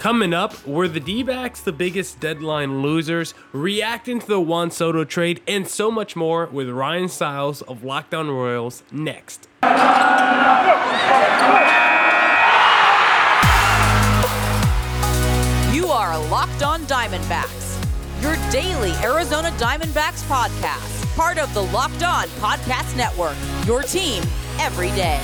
Coming 0.00 0.32
up, 0.32 0.66
were 0.66 0.88
the 0.88 0.98
D 0.98 1.22
backs 1.22 1.60
the 1.60 1.72
biggest 1.72 2.20
deadline 2.20 2.80
losers, 2.80 3.34
reacting 3.52 4.18
to 4.18 4.26
the 4.26 4.40
Juan 4.40 4.70
Soto 4.70 5.04
trade, 5.04 5.42
and 5.46 5.68
so 5.68 5.90
much 5.90 6.16
more 6.16 6.46
with 6.46 6.70
Ryan 6.70 7.06
Stiles 7.06 7.60
of 7.60 7.84
Locked 7.84 8.14
On 8.14 8.30
Royals 8.30 8.82
next. 8.90 9.46
You 9.62 9.68
are 15.88 16.18
Locked 16.30 16.62
On 16.62 16.80
Diamondbacks, 16.84 18.22
your 18.22 18.36
daily 18.50 18.92
Arizona 19.02 19.50
Diamondbacks 19.58 20.22
podcast, 20.22 21.14
part 21.14 21.36
of 21.36 21.52
the 21.52 21.64
Locked 21.64 22.02
On 22.02 22.24
Podcast 22.40 22.96
Network, 22.96 23.36
your 23.66 23.82
team 23.82 24.22
every 24.60 24.88
day. 24.92 25.20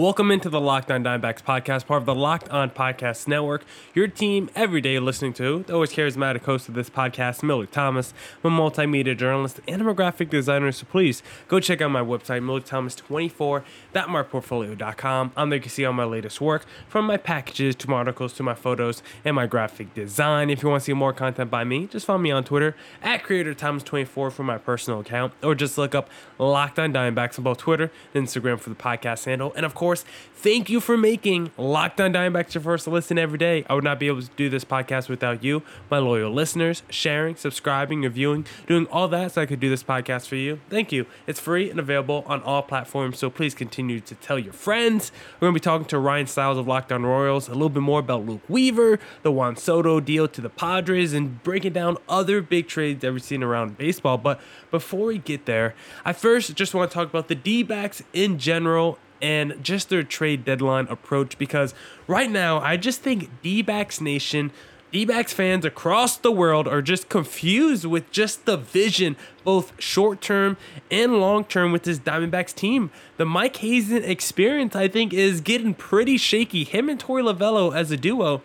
Welcome 0.00 0.30
into 0.30 0.48
the 0.48 0.62
Locked 0.62 0.90
On 0.90 1.04
Diamondbacks 1.04 1.42
podcast, 1.42 1.84
part 1.84 2.00
of 2.00 2.06
the 2.06 2.14
Locked 2.14 2.48
On 2.48 2.70
Podcast 2.70 3.28
Network. 3.28 3.66
Your 3.92 4.08
team 4.08 4.48
every 4.54 4.80
day 4.80 4.98
listening 4.98 5.34
to 5.34 5.62
the 5.64 5.74
always 5.74 5.92
charismatic 5.92 6.44
host 6.44 6.70
of 6.70 6.74
this 6.74 6.88
podcast, 6.88 7.42
Miller 7.42 7.66
Thomas. 7.66 8.14
I'm 8.42 8.58
a 8.58 8.62
multimedia 8.62 9.14
journalist 9.14 9.60
and 9.68 9.82
I'm 9.82 9.88
a 9.88 9.92
graphic 9.92 10.30
designer, 10.30 10.72
so 10.72 10.86
please 10.86 11.22
go 11.48 11.60
check 11.60 11.82
out 11.82 11.90
my 11.90 12.00
website, 12.00 12.40
millerthomas24.myportfolio.com. 12.40 15.32
On 15.36 15.50
there 15.50 15.56
you 15.58 15.60
can 15.60 15.70
see 15.70 15.84
all 15.84 15.92
my 15.92 16.04
latest 16.04 16.40
work, 16.40 16.64
from 16.88 17.04
my 17.04 17.18
packages 17.18 17.74
to 17.74 17.90
my 17.90 17.96
articles 17.96 18.32
to 18.32 18.42
my 18.42 18.54
photos 18.54 19.02
and 19.22 19.36
my 19.36 19.44
graphic 19.44 19.92
design. 19.92 20.48
If 20.48 20.62
you 20.62 20.70
want 20.70 20.80
to 20.80 20.84
see 20.86 20.94
more 20.94 21.12
content 21.12 21.50
by 21.50 21.64
me, 21.64 21.88
just 21.88 22.06
follow 22.06 22.20
me 22.20 22.30
on 22.30 22.44
Twitter 22.44 22.74
at 23.02 23.22
CreatorThomas24 23.22 24.32
for 24.32 24.42
my 24.42 24.56
personal 24.56 25.00
account, 25.00 25.34
or 25.42 25.54
just 25.54 25.76
look 25.76 25.94
up 25.94 26.08
Locked 26.38 26.78
On 26.78 26.90
Diamondbacks 26.90 27.36
on 27.36 27.44
both 27.44 27.58
Twitter 27.58 27.92
and 28.14 28.26
Instagram 28.26 28.58
for 28.58 28.70
the 28.70 28.76
podcast 28.76 29.26
handle. 29.26 29.52
And 29.54 29.66
of 29.66 29.74
course, 29.74 29.89
course, 29.90 30.04
thank 30.36 30.70
you 30.70 30.78
for 30.78 30.96
making 30.96 31.50
Locked 31.58 32.00
On 32.00 32.12
Diamondbacks 32.12 32.54
your 32.54 32.62
first 32.62 32.86
listen 32.86 33.18
every 33.18 33.38
day. 33.38 33.64
I 33.68 33.74
would 33.74 33.82
not 33.82 33.98
be 33.98 34.06
able 34.06 34.22
to 34.22 34.30
do 34.36 34.48
this 34.48 34.64
podcast 34.64 35.08
without 35.08 35.42
you, 35.42 35.64
my 35.90 35.98
loyal 35.98 36.30
listeners, 36.30 36.84
sharing, 36.88 37.34
subscribing, 37.34 38.02
reviewing, 38.02 38.46
doing 38.68 38.86
all 38.86 39.08
that 39.08 39.32
so 39.32 39.42
I 39.42 39.46
could 39.46 39.58
do 39.58 39.68
this 39.68 39.82
podcast 39.82 40.28
for 40.28 40.36
you. 40.36 40.60
Thank 40.68 40.92
you. 40.92 41.06
It's 41.26 41.40
free 41.40 41.68
and 41.68 41.80
available 41.80 42.22
on 42.28 42.40
all 42.42 42.62
platforms, 42.62 43.18
so 43.18 43.30
please 43.30 43.52
continue 43.52 43.98
to 43.98 44.14
tell 44.14 44.38
your 44.38 44.52
friends. 44.52 45.10
We're 45.40 45.46
going 45.46 45.54
to 45.54 45.60
be 45.60 45.64
talking 45.64 45.88
to 45.88 45.98
Ryan 45.98 46.28
Styles 46.28 46.56
of 46.56 46.68
Locked 46.68 46.92
On 46.92 47.04
Royals, 47.04 47.48
a 47.48 47.52
little 47.52 47.68
bit 47.68 47.82
more 47.82 47.98
about 47.98 48.24
Luke 48.24 48.42
Weaver, 48.48 49.00
the 49.22 49.32
Juan 49.32 49.56
Soto 49.56 49.98
deal 49.98 50.28
to 50.28 50.40
the 50.40 50.50
Padres, 50.50 51.12
and 51.12 51.42
breaking 51.42 51.72
down 51.72 51.96
other 52.08 52.40
big 52.40 52.68
trades 52.68 53.00
that 53.00 53.12
we've 53.12 53.24
seen 53.24 53.42
around 53.42 53.76
baseball. 53.76 54.18
But 54.18 54.40
before 54.70 55.06
we 55.06 55.18
get 55.18 55.46
there, 55.46 55.74
I 56.04 56.12
first 56.12 56.54
just 56.54 56.74
want 56.74 56.92
to 56.92 56.94
talk 56.94 57.08
about 57.08 57.26
the 57.26 57.34
D 57.34 57.64
backs 57.64 58.04
in 58.12 58.38
general 58.38 58.96
and 59.22 59.62
just 59.62 59.88
their 59.88 60.02
trade 60.02 60.44
deadline 60.44 60.86
approach 60.88 61.38
because 61.38 61.74
right 62.06 62.30
now 62.30 62.58
I 62.60 62.76
just 62.76 63.00
think 63.00 63.30
D 63.42 63.62
backs 63.62 64.00
Nation, 64.00 64.52
D 64.92 65.04
backs 65.04 65.32
fans 65.32 65.64
across 65.64 66.16
the 66.16 66.32
world 66.32 66.66
are 66.66 66.82
just 66.82 67.08
confused 67.08 67.84
with 67.84 68.10
just 68.10 68.44
the 68.44 68.56
vision, 68.56 69.16
both 69.44 69.72
short 69.80 70.20
term 70.20 70.56
and 70.90 71.20
long 71.20 71.44
term, 71.44 71.70
with 71.70 71.84
this 71.84 72.00
Diamondbacks 72.00 72.54
team. 72.54 72.90
The 73.16 73.24
Mike 73.24 73.56
Hazen 73.56 74.02
experience, 74.02 74.74
I 74.74 74.88
think, 74.88 75.12
is 75.12 75.40
getting 75.40 75.74
pretty 75.74 76.16
shaky. 76.16 76.64
Him 76.64 76.88
and 76.88 77.00
Torey 77.00 77.22
Lovullo 77.22 77.74
as 77.74 77.90
a 77.92 77.96
duo. 77.96 78.42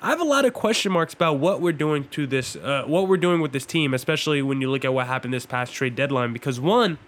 I 0.00 0.10
have 0.10 0.20
a 0.20 0.24
lot 0.24 0.44
of 0.44 0.54
question 0.54 0.92
marks 0.92 1.14
about 1.14 1.40
what 1.40 1.60
we're 1.60 1.72
doing 1.72 2.04
to 2.10 2.28
this, 2.28 2.54
uh, 2.54 2.84
what 2.86 3.08
we're 3.08 3.16
doing 3.16 3.40
with 3.40 3.50
this 3.50 3.66
team, 3.66 3.92
especially 3.92 4.40
when 4.42 4.60
you 4.60 4.70
look 4.70 4.84
at 4.84 4.94
what 4.94 5.08
happened 5.08 5.34
this 5.34 5.46
past 5.46 5.72
trade 5.72 5.96
deadline. 5.96 6.32
Because 6.32 6.60
one, 6.60 6.98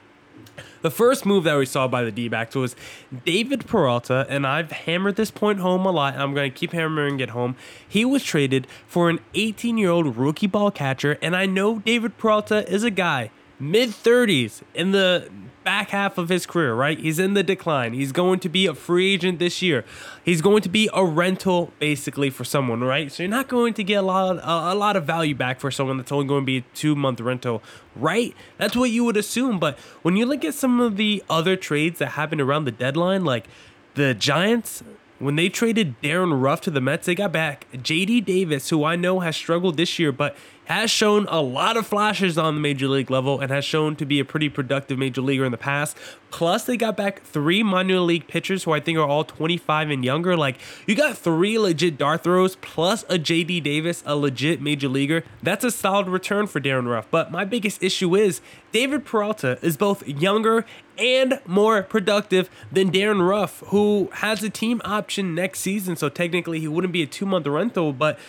the 0.82 0.90
first 0.90 1.26
move 1.26 1.44
that 1.44 1.56
we 1.56 1.66
saw 1.66 1.88
by 1.88 2.02
the 2.02 2.12
D 2.12 2.28
backs 2.28 2.54
was 2.54 2.76
David 3.24 3.66
Peralta, 3.66 4.26
and 4.28 4.46
I've 4.46 4.72
hammered 4.72 5.16
this 5.16 5.30
point 5.30 5.60
home 5.60 5.84
a 5.86 5.90
lot, 5.90 6.14
and 6.14 6.22
I'm 6.22 6.34
going 6.34 6.50
to 6.50 6.56
keep 6.56 6.72
hammering 6.72 7.20
it 7.20 7.30
home. 7.30 7.56
He 7.86 8.04
was 8.04 8.22
traded 8.22 8.66
for 8.86 9.10
an 9.10 9.20
18 9.34 9.78
year 9.78 9.90
old 9.90 10.16
rookie 10.16 10.46
ball 10.46 10.70
catcher, 10.70 11.18
and 11.22 11.36
I 11.36 11.46
know 11.46 11.80
David 11.80 12.18
Peralta 12.18 12.68
is 12.72 12.82
a 12.84 12.90
guy 12.90 13.30
mid 13.58 13.90
30s 13.90 14.62
in 14.74 14.92
the 14.92 15.28
back 15.64 15.90
half 15.90 16.18
of 16.18 16.28
his 16.28 16.46
career, 16.46 16.74
right? 16.74 16.98
He's 16.98 17.18
in 17.18 17.34
the 17.34 17.42
decline. 17.42 17.92
He's 17.92 18.12
going 18.12 18.40
to 18.40 18.48
be 18.48 18.66
a 18.66 18.74
free 18.74 19.14
agent 19.14 19.38
this 19.38 19.60
year. 19.60 19.84
He's 20.24 20.40
going 20.40 20.62
to 20.62 20.68
be 20.68 20.88
a 20.92 21.04
rental 21.04 21.72
basically 21.78 22.30
for 22.30 22.44
someone, 22.44 22.82
right? 22.82 23.12
So 23.12 23.22
you're 23.22 23.30
not 23.30 23.48
going 23.48 23.74
to 23.74 23.84
get 23.84 23.96
a 23.96 24.02
lot 24.02 24.36
of, 24.36 24.38
a, 24.38 24.74
a 24.74 24.76
lot 24.76 24.96
of 24.96 25.04
value 25.04 25.34
back 25.34 25.60
for 25.60 25.70
someone 25.70 25.98
that's 25.98 26.12
only 26.12 26.26
going 26.26 26.42
to 26.42 26.46
be 26.46 26.58
a 26.58 26.64
2-month 26.74 27.20
rental, 27.20 27.62
right? 27.94 28.34
That's 28.56 28.76
what 28.76 28.90
you 28.90 29.04
would 29.04 29.16
assume, 29.16 29.58
but 29.58 29.78
when 30.02 30.16
you 30.16 30.26
look 30.26 30.44
at 30.44 30.54
some 30.54 30.80
of 30.80 30.96
the 30.96 31.22
other 31.28 31.56
trades 31.56 31.98
that 31.98 32.12
happened 32.12 32.40
around 32.40 32.64
the 32.64 32.72
deadline 32.72 33.24
like 33.24 33.46
the 33.94 34.14
Giants 34.14 34.82
when 35.20 35.36
they 35.36 35.50
traded 35.50 36.00
Darin 36.00 36.32
Ruf 36.32 36.62
to 36.62 36.70
the 36.70 36.80
Mets, 36.80 37.06
they 37.06 37.14
got 37.14 37.30
back 37.30 37.66
JD 37.72 38.24
Davis, 38.24 38.70
who 38.70 38.84
I 38.84 38.96
know 38.96 39.20
has 39.20 39.36
struggled 39.36 39.76
this 39.76 39.98
year, 39.98 40.12
but 40.12 40.34
has 40.70 40.88
shown 40.88 41.26
a 41.28 41.42
lot 41.42 41.76
of 41.76 41.84
flashes 41.84 42.38
on 42.38 42.54
the 42.54 42.60
major 42.60 42.86
league 42.86 43.10
level 43.10 43.40
and 43.40 43.50
has 43.50 43.64
shown 43.64 43.96
to 43.96 44.06
be 44.06 44.20
a 44.20 44.24
pretty 44.24 44.48
productive 44.48 44.96
major 44.96 45.20
leaguer 45.20 45.44
in 45.44 45.50
the 45.50 45.58
past. 45.58 45.96
Plus, 46.30 46.62
they 46.62 46.76
got 46.76 46.96
back 46.96 47.22
three 47.22 47.60
minor 47.64 47.98
league 47.98 48.28
pitchers 48.28 48.62
who 48.62 48.70
I 48.70 48.78
think 48.78 48.96
are 48.96 49.04
all 49.04 49.24
25 49.24 49.90
and 49.90 50.04
younger. 50.04 50.36
Like, 50.36 50.58
you 50.86 50.94
got 50.94 51.18
three 51.18 51.58
legit 51.58 51.98
dart 51.98 52.22
throws 52.22 52.54
plus 52.54 53.02
a 53.08 53.18
JD 53.18 53.64
Davis, 53.64 54.04
a 54.06 54.14
legit 54.14 54.62
major 54.62 54.86
leaguer. 54.86 55.24
That's 55.42 55.64
a 55.64 55.72
solid 55.72 56.06
return 56.06 56.46
for 56.46 56.60
Darin 56.60 56.86
Ruf. 56.86 57.08
But 57.10 57.32
my 57.32 57.44
biggest 57.44 57.82
issue 57.82 58.14
is 58.14 58.40
David 58.70 59.04
Peralta 59.04 59.58
is 59.62 59.76
both 59.76 60.06
younger 60.06 60.64
and 60.96 61.40
more 61.46 61.82
productive 61.82 62.48
than 62.70 62.90
Darin 62.90 63.22
Ruf, 63.22 63.64
who 63.66 64.08
has 64.12 64.44
a 64.44 64.50
team 64.50 64.80
option 64.84 65.34
next 65.34 65.62
season. 65.62 65.96
So 65.96 66.08
technically, 66.08 66.60
he 66.60 66.68
wouldn't 66.68 66.92
be 66.92 67.02
a 67.02 67.08
two 67.08 67.26
month 67.26 67.48
rental, 67.48 67.92
but 67.92 68.20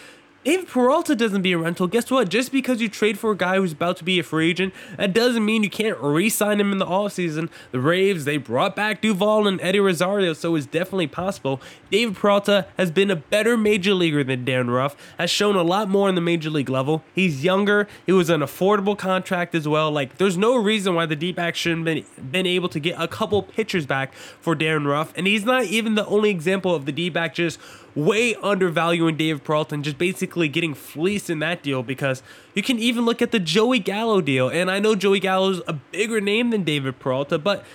if 0.44 0.72
Peralta 0.72 1.16
doesn't 1.16 1.44
be 1.44 1.52
a 1.52 1.57
rental, 1.57 1.85
guess 1.88 2.09
what? 2.09 2.29
Just 2.29 2.52
because 2.52 2.81
you 2.81 2.90
trade 2.90 3.19
for 3.19 3.31
a 3.31 3.38
guy 3.38 3.57
who's 3.57 3.74
about 3.74 3.97
to 3.97 4.03
be 4.03 4.18
a 4.19 4.24
free 4.24 4.50
agent, 4.50 4.74
that 4.97 5.13
doesn't 5.13 5.46
mean 5.46 5.63
you 5.63 5.69
can't 5.69 5.97
re-sign 6.00 6.59
him 6.59 6.72
in 6.72 6.79
the 6.79 6.85
offseason. 6.85 7.50
The 7.72 7.78
Braves, 7.78 8.25
they 8.25 8.38
brought 8.38 8.75
back 8.75 9.02
Duvall 9.02 9.47
and 9.47 9.62
Eddie 9.62 9.79
Rosario, 9.79 10.34
so 10.34 10.56
it's 10.56 10.66
definitely 10.66 11.07
possible. 11.07 11.62
David 11.91 12.16
Peralta 12.16 12.66
has 12.78 12.90
been 12.90 13.12
a 13.12 13.16
better 13.16 13.56
major 13.56 13.94
leaguer 13.94 14.24
than 14.24 14.44
Darin 14.44 14.72
Ruf, 14.72 14.96
has 15.19 15.29
shown 15.29 15.56
a 15.56 15.63
lot 15.63 15.90
more 15.90 16.09
in 16.09 16.16
the 16.16 16.22
major 16.22 16.50
league 16.50 16.69
level. 16.69 17.03
He's 17.13 17.44
younger. 17.44 17.88
It 18.08 18.13
was 18.13 18.29
an 18.31 18.41
affordable 18.41 18.97
contract 18.97 19.53
as 19.53 19.68
well. 19.68 19.91
Like, 19.91 20.18
there's 20.18 20.38
no 20.38 20.56
reason 20.56 20.96
why 20.96 21.06
the 21.06 21.16
D-backs 21.16 21.59
shouldn't 21.59 21.85
been 21.85 22.03
been 22.31 22.47
able 22.47 22.69
to 22.69 22.79
get 22.79 22.96
a 23.00 23.08
couple 23.08 23.44
pitchers 23.44 23.85
back 23.85 24.13
for 24.13 24.56
Darin 24.56 24.88
Ruf, 24.88 25.13
and 25.16 25.28
he's 25.28 25.46
not 25.46 25.66
even 25.66 25.96
the 25.96 26.06
only 26.08 26.31
example 26.31 26.73
of 26.73 26.85
the 26.85 26.91
D-back 26.91 27.35
just 27.35 27.59
way 27.96 28.35
undervaluing 28.35 29.18
David 29.18 29.44
Peralta 29.44 29.75
and 29.75 29.84
just 29.84 29.97
basically 29.97 30.47
getting 30.47 30.74
fleeced 30.74 31.29
in 31.29 31.40
that 31.40 31.62
deal 31.63 31.84
because 31.84 32.24
you 32.53 32.63
can 32.63 32.79
even 32.79 33.06
look 33.06 33.22
at 33.22 33.31
the 33.31 33.40
Joey 33.40 33.79
Gallo 33.79 34.22
deal. 34.22 34.50
And 34.50 34.72
I 34.72 34.79
know 34.79 34.96
Joey 34.96 35.19
Gallo's 35.19 35.62
a 35.68 35.74
bigger 35.74 36.22
name 36.22 36.52
than 36.52 36.63
David 36.63 37.00
Peralta, 37.00 37.38
but 37.38 37.66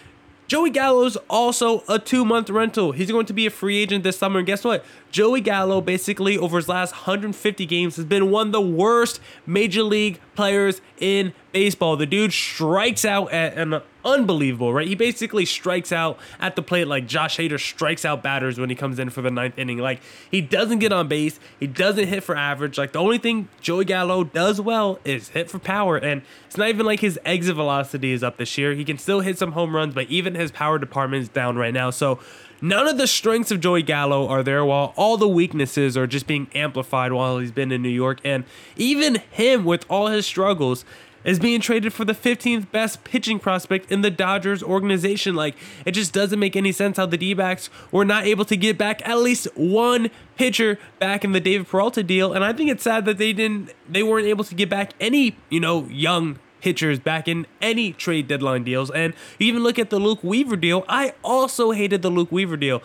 Joey 0.49 0.71
Gallo's 0.71 1.17
also 1.29 1.83
a 1.89 1.99
two 1.99 2.25
month 2.25 2.51
rental. 2.51 2.93
He's 2.93 3.11
going 3.11 3.27
to 3.27 3.33
be 3.33 3.47
a 3.47 3.51
free 3.51 3.79
agent 3.79 4.05
this 4.05 4.17
summer. 4.17 4.39
And 4.39 4.47
guess 4.47 4.65
what? 4.65 4.85
Joey 5.17 5.41
Gallo, 5.41 5.81
basically, 5.81 6.37
over 6.37 6.59
his 6.59 6.69
last 6.69 6.93
150 6.93 7.65
games, 7.65 7.97
has 7.97 8.05
been 8.05 8.31
one 8.31 8.49
of 8.49 8.53
the 8.53 8.61
worst 8.61 9.19
major 9.47 9.83
league 9.83 10.21
players 10.35 10.83
in 10.99 11.33
baseball. 11.53 11.97
The 11.97 12.05
dude 12.05 12.35
strikes 12.35 13.03
out 13.03 13.33
at 13.33 13.57
an 13.57 13.81
unbelievable, 14.05 14.75
right? 14.75 14.87
He 14.87 14.95
basically 14.95 15.47
strikes 15.47 15.91
out 15.91 16.19
at 16.39 16.55
the 16.55 16.61
plate 16.61 16.87
like 16.87 17.07
Josh 17.07 17.39
Hader 17.39 17.59
strikes 17.59 18.05
out 18.05 18.23
batters 18.23 18.59
when 18.59 18.69
he 18.69 18.77
comes 18.77 18.99
in 18.99 19.09
for 19.09 19.23
the 19.23 19.31
ninth 19.31 19.59
inning. 19.59 19.79
Like 19.79 20.03
he 20.31 20.43
doesn't 20.43 20.79
get 20.79 20.93
on 20.93 21.09
base, 21.09 21.41
he 21.59 21.67
doesn't 21.67 22.07
hit 22.07 22.23
for 22.23 22.37
average. 22.37 22.77
Like 22.77 22.93
the 22.93 23.01
only 23.01 23.17
thing 23.17 23.49
Joey 23.63 23.87
Gallo 23.87 24.23
does 24.23 24.61
well 24.61 25.01
is 25.05 25.31
hit 25.31 25.51
for 25.51 25.59
power, 25.59 25.97
and 25.97 26.21
it's 26.47 26.59
not 26.59 26.69
even 26.69 26.85
like 26.85 27.01
his 27.01 27.19
exit 27.25 27.57
velocity 27.57 28.13
is 28.13 28.23
up 28.23 28.37
this 28.37 28.57
year. 28.59 28.75
He 28.75 28.85
can 28.85 28.99
still 28.99 29.21
hit 29.21 29.39
some 29.39 29.53
home 29.53 29.75
runs, 29.75 29.95
but 29.95 30.09
even 30.09 30.35
his 30.35 30.53
power 30.53 30.79
department 30.79 31.23
is 31.23 31.29
down 31.31 31.57
right 31.57 31.73
now. 31.73 31.89
So 31.89 32.21
None 32.61 32.89
of 32.89 32.97
the 32.97 33.07
strengths 33.07 33.51
of 33.51 33.61
Joey 33.61 33.83
Gallo 33.83 34.27
are 34.29 34.43
there, 34.43 34.65
while 34.65 34.95
all 34.97 35.17
the 35.17 35.29
weaknesses 35.29 35.97
are 35.97 36.07
just 36.07 36.27
being 36.27 36.49
amplified 36.55 37.13
while 37.13 37.39
he's 37.39 37.53
been 37.53 37.71
in 37.71 37.83
New 37.83 37.89
York. 37.89 38.19
And 38.25 38.45
even 38.77 39.17
him, 39.31 39.65
with 39.65 39.85
all 39.91 40.07
his 40.07 40.27
struggles, 40.27 40.85
is 41.27 41.41
being 41.41 41.61
traded 41.61 41.93
for 41.93 42.05
the 42.05 42.15
15th 42.15 42.71
best 42.71 43.03
pitching 43.03 43.39
prospect 43.41 43.91
in 43.91 44.01
the 44.01 44.11
Dodgers 44.11 44.63
organization. 44.63 45.35
Like, 45.35 45.57
it 45.85 45.91
just 45.91 46.13
doesn't 46.13 46.39
make 46.39 46.55
any 46.55 46.71
sense 46.73 46.97
how 46.97 47.07
the 47.07 47.19
D 47.19 47.35
backs 47.35 47.69
were 47.91 48.05
not 48.05 48.25
able 48.25 48.45
to 48.47 48.57
get 48.57 48.79
back 48.79 49.07
at 49.07 49.19
least 49.19 49.49
one 49.57 50.09
pitcher 50.37 50.79
back 51.01 51.25
in 51.25 51.33
the 51.33 51.41
David 51.41 51.67
Peralta 51.67 52.05
deal. 52.05 52.33
And 52.33 52.45
I 52.45 52.53
think 52.53 52.71
it's 52.71 52.85
sad 52.85 53.05
that 53.07 53.19
they 53.19 53.33
didn't, 53.33 53.75
they 53.89 54.05
weren't 54.05 54.27
able 54.27 54.45
to 54.45 54.55
get 54.55 54.71
back 54.71 54.93
any, 55.01 55.37
you 55.51 55.59
know, 55.59 55.87
young 55.91 56.39
pitchers 56.61 56.99
back 56.99 57.29
in 57.29 57.47
any 57.61 57.93
trade 57.93 58.29
deadline 58.29 58.65
deals. 58.65 58.91
And 58.91 59.15
even 59.39 59.63
look 59.63 59.79
at 59.79 59.91
the 59.91 59.99
Luke 59.99 60.23
Weaver 60.23 60.57
deal. 60.57 60.85
I 60.89 61.15
also 61.23 61.71
hated 61.71 62.03
the 62.03 62.11
Luke 62.11 62.33
Weaver 62.33 62.57
deal. 62.57 62.83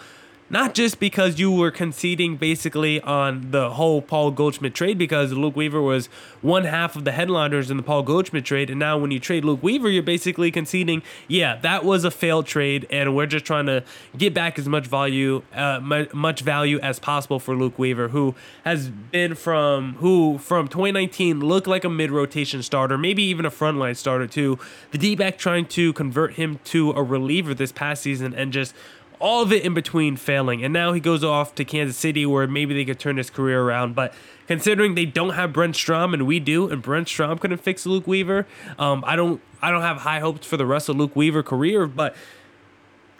Not 0.52 0.74
just 0.74 1.00
because 1.00 1.40
you 1.40 1.50
were 1.50 1.72
conceding 1.72 2.36
basically 2.36 3.00
on 3.02 3.52
the 3.52 3.72
whole 3.72 4.02
Paul 4.02 4.32
Goldschmidt 4.32 4.76
trade 4.76 4.98
because 4.98 5.32
Luke 5.32 5.56
Weaver 5.56 5.82
was 5.82 6.08
one 6.42 6.66
half 6.66 6.98
of 6.98 7.06
the 7.06 7.14
headliners 7.14 7.72
in 7.72 7.78
the 7.78 7.84
Paul 7.84 8.04
Goldschmidt 8.04 8.44
trade. 8.44 8.70
And 8.70 8.78
now 8.78 8.98
when 8.98 9.12
you 9.12 9.20
trade 9.20 9.46
Luke 9.46 9.64
Weaver, 9.64 9.90
you're 9.90 10.04
basically 10.04 10.52
conceding, 10.52 11.04
yeah, 11.30 11.56
that 11.62 11.86
was 11.86 12.04
a 12.04 12.12
failed 12.12 12.48
trade. 12.48 12.86
And 12.90 13.16
we're 13.16 13.28
just 13.28 13.46
trying 13.46 13.68
to 13.68 13.86
get 14.18 14.34
back 14.34 14.60
as 14.60 14.68
much 14.68 14.88
value, 14.88 15.42
uh, 15.56 15.80
much 16.14 16.42
value 16.42 16.80
as 16.82 17.00
possible 17.00 17.40
for 17.40 17.56
Luke 17.56 17.80
Weaver, 17.80 18.10
who 18.10 18.36
has 18.66 18.90
been 18.90 19.36
from, 19.36 19.94
who 19.96 20.38
from 20.38 20.68
2019 20.68 21.40
looked 21.40 21.68
like 21.68 21.86
a 21.86 21.90
mid 21.90 22.12
rotation 22.12 22.62
starter, 22.62 22.98
maybe 22.98 23.24
even 23.24 23.46
a 23.46 23.52
frontline 23.52 23.96
starter 23.96 24.28
too. 24.28 24.60
The 24.92 24.98
D 24.98 25.16
back 25.16 25.38
trying 25.38 25.68
to 25.68 25.94
convert 25.94 26.34
him 26.34 26.60
to 26.66 26.92
a 26.92 27.02
reliever 27.02 27.54
this 27.54 27.72
past 27.72 28.04
season 28.04 28.34
and 28.34 28.52
just 28.52 28.76
all 29.22 29.42
of 29.44 29.54
it 29.54 29.64
in 29.64 29.74
between 29.74 30.18
failing. 30.18 30.64
And 30.64 30.74
now 30.74 30.94
he 30.94 31.00
goes 31.00 31.24
off 31.24 31.56
to 31.56 31.64
Kansas 31.64 31.96
City 31.96 32.26
where 32.26 32.48
maybe 32.48 32.74
they 32.74 32.84
could 32.84 33.00
turn 33.00 33.18
his 33.18 33.30
career 33.30 33.62
around. 33.62 33.96
But 33.96 34.14
considering 34.48 34.96
they 34.96 35.06
don't 35.06 35.36
have 35.36 35.54
Brent 35.54 35.76
Strom 35.76 36.14
and 36.14 36.26
we 36.26 36.40
do, 36.40 36.70
and 36.70 36.82
Brent 36.82 37.08
Strom 37.08 37.38
couldn't 37.38 37.60
fix 37.60 37.86
Luke 37.86 38.08
Weaver, 38.08 38.48
um, 38.78 39.04
I 39.06 39.16
don't 39.16 39.42
I 39.62 39.70
don't 39.72 39.84
have 39.84 39.98
high 39.98 40.20
hopes 40.20 40.46
for 40.46 40.58
the 40.58 40.66
rest 40.66 40.90
of 40.90 40.98
Luke 40.98 41.16
Weaver 41.16 41.44
career. 41.44 41.86
But 41.88 42.16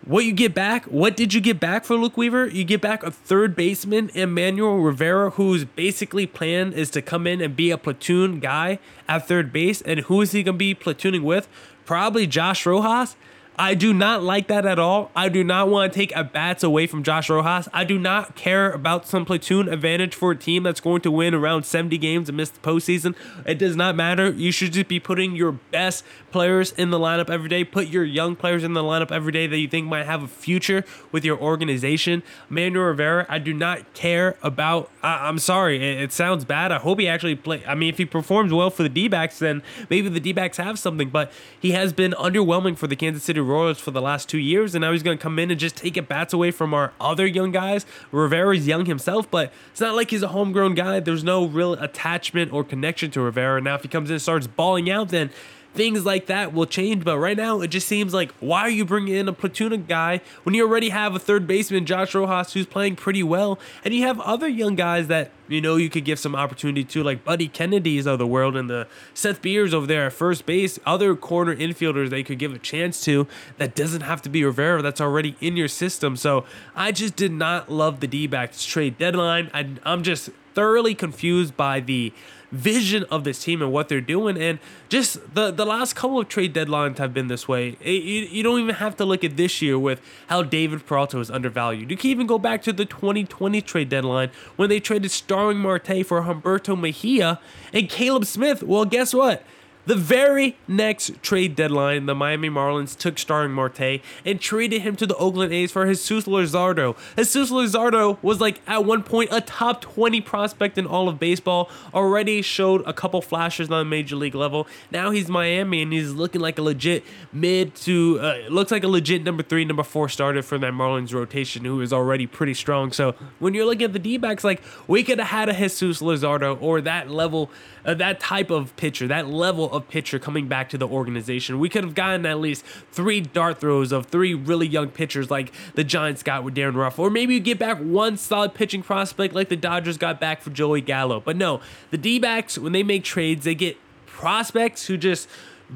what 0.04 0.26
you 0.26 0.32
get 0.32 0.56
back, 0.56 0.86
what 0.86 1.16
did 1.16 1.34
you 1.34 1.40
get 1.40 1.60
back 1.60 1.86
for 1.86 1.96
Luke 1.96 2.18
Weaver? 2.18 2.48
You 2.48 2.64
get 2.64 2.82
back 2.82 3.04
a 3.04 3.12
third 3.12 3.56
baseman, 3.56 4.10
Emmanuel 4.16 4.80
Rivera, 4.80 5.30
whose 5.32 5.64
basically 5.64 6.26
plan 6.26 6.74
is 6.74 6.90
to 6.92 7.04
come 7.04 7.28
in 7.28 7.40
and 7.40 7.56
be 7.56 7.70
a 7.70 7.78
platoon 7.78 8.40
guy 8.40 8.80
at 9.08 9.28
third 9.28 9.54
base. 9.54 9.82
And 9.82 10.00
who 10.02 10.22
is 10.22 10.32
he 10.32 10.42
gonna 10.42 10.58
be 10.58 10.74
platooning 10.74 11.22
with? 11.22 11.48
Probably 11.86 12.26
Josh 12.26 12.66
Rojas. 12.66 13.16
I 13.62 13.76
do 13.76 13.94
not 13.94 14.24
like 14.24 14.48
that 14.48 14.66
at 14.66 14.80
all. 14.80 15.12
I 15.16 15.30
do 15.30 15.44
not 15.44 15.70
want 15.70 15.94
to 15.94 16.00
take 16.00 16.16
a 16.16 16.24
bats 16.24 16.64
away 16.64 16.88
from 16.88 17.04
Josh 17.04 17.30
Rojas. 17.30 17.70
I 17.72 17.84
do 17.84 18.00
not 18.00 18.36
care 18.36 18.72
about 18.72 19.06
some 19.06 19.24
platoon 19.24 19.70
advantage 19.70 20.16
for 20.16 20.32
a 20.32 20.36
team 20.36 20.64
that's 20.64 20.80
going 20.80 21.02
to 21.02 21.12
win 21.12 21.36
around 21.36 21.68
70 21.68 21.96
games 22.00 22.28
and 22.28 22.36
miss 22.36 22.50
the 22.50 22.60
postseason. 22.62 23.14
It 23.46 23.60
does 23.60 23.76
not 23.76 23.96
matter. 23.96 24.32
You 24.32 24.52
should 24.52 24.74
just 24.74 24.88
be 24.88 25.00
putting 25.00 25.36
your 25.36 25.52
best 25.52 26.04
players 26.32 26.72
in 26.72 26.90
the 26.90 26.98
lineup 26.98 27.30
every 27.30 27.50
day. 27.50 27.64
Put 27.64 27.86
your 27.86 28.04
young 28.04 28.36
players 28.36 28.64
in 28.64 28.74
the 28.74 28.82
lineup 28.82 29.12
every 29.12 29.32
day 29.32 29.46
that 29.46 29.60
you 29.60 29.68
think 29.68 29.88
might 29.88 30.08
have 30.08 30.24
a 30.24 30.28
future 30.28 30.84
with 31.12 31.24
your 31.24 31.38
organization. 31.38 32.24
Manuel 32.50 32.86
Rivera, 32.86 33.28
I 33.30 33.38
do 33.38 33.54
not 33.54 33.94
care 33.94 34.38
about. 34.42 34.90
I, 35.04 35.30
am 35.30 35.38
sorry, 35.38 35.76
it, 35.78 36.02
it, 36.02 36.12
sounds 36.12 36.46
bad. 36.46 36.72
I 36.72 36.80
hope 36.80 37.00
he 37.00 37.08
actually 37.08 37.36
play. 37.36 37.64
I 37.68 37.76
mean, 37.76 37.90
if 37.90 38.00
he 38.00 38.06
performs 38.06 38.52
well 38.52 38.72
for 38.72 38.82
the 38.82 38.90
D 38.90 39.08
backs, 39.08 39.38
then 39.38 39.62
maybe 39.88 40.10
the 40.10 40.20
D 40.20 40.34
backs 40.34 40.58
have 40.58 40.80
something. 40.80 41.12
But 41.12 41.32
he 41.60 41.74
has 41.74 41.94
been 41.94 42.14
underwhelming 42.14 42.76
for 42.76 42.88
the 42.88 42.96
Kansas 42.96 43.24
City 43.24 43.51
Royals 43.52 43.80
for 43.80 43.92
the 43.92 44.02
last 44.02 44.30
two 44.30 44.38
years, 44.38 44.74
and 44.74 44.82
now 44.82 44.92
he's 44.92 45.04
going 45.04 45.18
to 45.18 45.22
come 45.22 45.38
in 45.38 45.52
and 45.52 45.60
just 45.60 45.76
take 45.76 45.98
it 45.98 46.08
bats 46.08 46.34
away 46.34 46.52
from 46.52 46.74
our 46.74 46.94
other 47.00 47.26
young 47.28 47.52
guys. 47.52 47.86
Rivera's 48.12 48.66
young 48.66 48.86
himself, 48.86 49.30
but 49.30 49.52
it's 49.72 49.82
not 49.82 49.96
like 49.96 50.10
he's 50.12 50.24
a 50.24 50.30
homegrown 50.30 50.76
guy. 50.76 51.00
There's 51.00 51.24
no 51.24 51.46
real 51.46 51.74
attachment 51.74 52.54
or 52.54 52.64
connection 52.64 53.12
to 53.12 53.22
Rivera. 53.22 53.62
Now, 53.62 53.76
if 53.76 53.84
he 53.84 53.88
comes 53.88 54.10
in 54.10 54.16
and 54.16 54.22
starts 54.22 54.48
balling 54.48 54.90
out, 54.90 55.10
then 55.10 55.30
things 55.74 56.06
like 56.06 56.26
that 56.28 56.54
will 56.54 56.66
change. 56.66 57.04
But 57.04 57.18
right 57.18 57.38
now, 57.38 57.62
it 57.62 57.68
just 57.68 57.88
seems 57.88 58.14
like 58.14 58.32
why 58.40 58.62
are 58.62 58.70
you 58.70 58.86
bringing 58.86 59.16
in 59.16 59.28
a 59.28 59.34
platoon 59.34 59.86
guy 59.86 60.22
when 60.44 60.56
you 60.56 60.68
already 60.68 60.90
have 60.90 61.16
a 61.16 61.20
third 61.20 61.48
baseman, 61.48 61.86
Josh 61.86 62.14
Rojas, 62.14 62.54
who's 62.54 62.66
playing 62.66 62.96
pretty 62.96 63.24
well, 63.24 63.60
and 63.84 63.94
you 63.94 64.06
have 64.08 64.20
other 64.22 64.48
young 64.48 64.76
guys 64.76 65.08
that 65.08 65.32
you 65.48 65.60
know 65.60 65.76
you 65.76 65.90
could 65.90 66.06
give 66.06 66.20
some 66.20 66.36
opportunity 66.36 66.84
to, 66.84 67.04
like 67.04 67.24
Buddy 67.24 67.48
Kennedy's 67.48 68.06
of 68.06 68.20
the 68.20 68.28
world 68.28 68.56
and 68.56 68.70
the 68.70 68.88
Seth 69.14 69.42
Beers 69.42 69.74
over 69.74 69.86
there 69.86 70.06
at 70.06 70.14
first 70.14 70.46
base, 70.46 70.80
other 70.86 71.16
corner 71.16 71.56
infielders 71.56 72.10
they 72.10 72.24
could 72.24 72.40
give 72.40 72.54
a 72.54 72.60
chance 72.60 73.02
to. 73.02 73.28
That 73.58 73.76
doesn't 73.76 74.02
have 74.02 74.22
to 74.24 74.30
be 74.30 74.46
Rivera. 74.46 74.82
That's 74.82 75.02
already 75.02 75.36
in 75.42 75.58
your 75.58 75.68
system. 75.68 76.16
So 76.16 76.46
I 76.76 76.92
just 76.92 77.16
did 77.16 77.32
not 77.32 77.70
love 77.70 78.00
the 78.00 78.08
D-backs 78.08 78.64
trade 78.64 78.98
deadline. 78.98 79.50
I, 79.54 79.70
I'm 79.84 80.04
just 80.04 80.30
thoroughly 80.54 80.96
confused 80.96 81.56
by 81.56 81.80
the 81.80 82.14
vision 82.52 83.06
of 83.06 83.24
this 83.24 83.44
team 83.44 83.62
and 83.62 83.72
what 83.72 83.90
they're 83.90 84.02
doing. 84.02 84.38
And 84.38 84.60
just 84.90 85.34
the 85.34 85.52
the 85.52 85.66
last 85.66 85.96
couple 85.96 86.20
of 86.20 86.28
trade 86.28 86.54
deadlines 86.54 86.98
have 86.98 87.14
been 87.14 87.28
this 87.28 87.48
way. 87.48 87.78
It, 87.82 88.04
you, 88.04 88.22
you 88.24 88.44
don't 88.44 88.60
even 88.60 88.76
have 88.76 88.96
to 88.98 89.06
look 89.06 89.24
at 89.24 89.38
this 89.38 89.62
year 89.62 89.80
with 89.80 90.02
how 90.28 90.44
David 90.44 90.86
Peralta 90.86 91.18
was 91.18 91.32
undervalued. 91.32 91.90
You 91.90 91.98
can 91.98 92.10
even 92.10 92.28
go 92.28 92.38
back 92.38 92.62
to 92.64 92.74
the 92.74 92.86
2020 92.86 93.62
trade 93.62 93.90
deadline 93.90 94.32
when 94.56 94.70
they 94.70 94.80
traded 94.80 95.12
Starling 95.12 95.58
Marte 95.58 96.06
for 96.06 96.24
Humberto 96.24 96.80
Mejia 96.80 97.40
and 97.74 97.90
Caleb 97.90 98.26
Smith. 98.26 98.64
Well, 98.64 98.86
guess 98.86 99.14
what? 99.14 99.44
The 99.86 99.96
very 99.96 100.58
next 100.68 101.24
trade 101.24 101.56
deadline, 101.56 102.06
the 102.06 102.14
Miami 102.14 102.50
Marlins 102.50 102.96
took 102.96 103.18
Starling 103.18 103.52
Marte 103.52 104.02
and 104.24 104.40
traded 104.40 104.84
him 104.84 104.96
to 104.98 105.08
the 105.08 105.16
Oakland 105.16 105.52
A's 105.52 105.72
for 105.72 105.88
Jesus 105.88 106.26
Luzardo. 106.26 106.96
Jesus 107.18 107.50
Luzardo 107.50 108.22
was 108.22 108.40
like 108.40 108.62
at 108.68 108.86
one 108.86 109.02
point 109.02 109.30
a 109.32 109.42
top 109.42 109.82
20 109.82 110.22
prospect 110.22 110.78
in 110.78 110.86
all 110.86 111.10
of 111.10 111.20
baseball, 111.20 111.70
already 111.96 112.44
showed 112.44 112.84
a 112.86 112.94
couple 112.94 113.22
flashes 113.24 113.72
on 113.72 113.80
the 113.80 113.86
major 113.86 114.16
league 114.16 114.36
level. 114.36 114.68
Now 114.92 115.10
he's 115.10 115.28
Miami 115.28 115.82
and 115.82 115.92
he's 115.92 116.12
looking 116.12 116.42
like 116.42 116.60
a 116.60 116.62
legit 116.62 117.04
mid 117.34 117.74
to, 117.78 118.20
uh, 118.22 118.38
looks 118.50 118.72
like 118.72 118.84
a 118.84 118.88
legit 118.88 119.24
number 119.24 119.42
three, 119.42 119.66
number 119.66 119.84
four 119.84 120.10
starter 120.10 120.44
for 120.44 120.60
that 120.60 120.74
Marlins 120.74 121.12
rotation 121.12 121.66
who 121.66 121.82
is 121.82 121.92
already 121.92 122.28
pretty 122.28 122.54
strong. 122.54 122.92
So 122.92 123.16
when 123.40 123.56
you're 123.56 123.66
looking 123.66 123.86
at 123.86 123.94
the 123.94 124.00
D 124.00 124.18
backs, 124.18 124.44
like 124.44 124.62
we 124.88 125.02
could 125.02 125.18
have 125.18 125.30
had 125.30 125.50
a 125.50 125.54
Jesus 125.54 126.02
Luzardo 126.02 126.62
or 126.62 126.82
that 126.82 127.10
level, 127.10 127.50
uh, 127.84 127.96
that 127.96 128.20
type 128.20 128.52
of 128.52 128.76
pitcher, 128.76 129.08
that 129.08 129.28
level 129.28 129.71
of 129.72 129.88
pitcher 129.88 130.20
coming 130.20 130.48
back 130.48 130.70
to 130.70 130.78
the 130.78 130.88
organization. 130.88 131.60
We 131.60 131.70
could 131.70 131.84
have 131.84 131.96
gotten 131.96 132.26
at 132.26 132.40
least 132.40 132.66
three 132.92 133.22
dart 133.22 133.60
throws 133.60 133.92
of 133.92 134.08
three 134.08 134.34
really 134.34 134.68
young 134.68 134.90
pitchers 134.90 135.32
like 135.32 135.52
the 135.76 135.84
Giants 135.84 136.24
got 136.24 136.44
with 136.44 136.54
Darin 136.54 136.76
Ruf, 136.76 137.00
or 137.00 137.10
maybe 137.10 137.34
you 137.34 137.40
get 137.40 137.60
back 137.60 137.78
one 137.78 138.18
solid 138.18 138.54
pitching 138.54 138.84
prospect 138.84 139.34
like 139.34 139.50
the 139.50 139.56
Dodgers 139.56 139.98
got 139.98 140.20
back 140.20 140.42
for 140.42 140.50
Joey 140.50 140.82
Gallo. 140.82 141.20
But 141.20 141.38
no, 141.38 141.62
the 141.90 141.98
D 141.98 142.20
backs, 142.20 142.58
when 142.58 142.74
they 142.74 142.84
make 142.84 143.04
trades, 143.04 143.46
they 143.46 143.56
get 143.56 143.78
prospects 144.06 144.88
who 144.88 144.98
just 144.98 145.28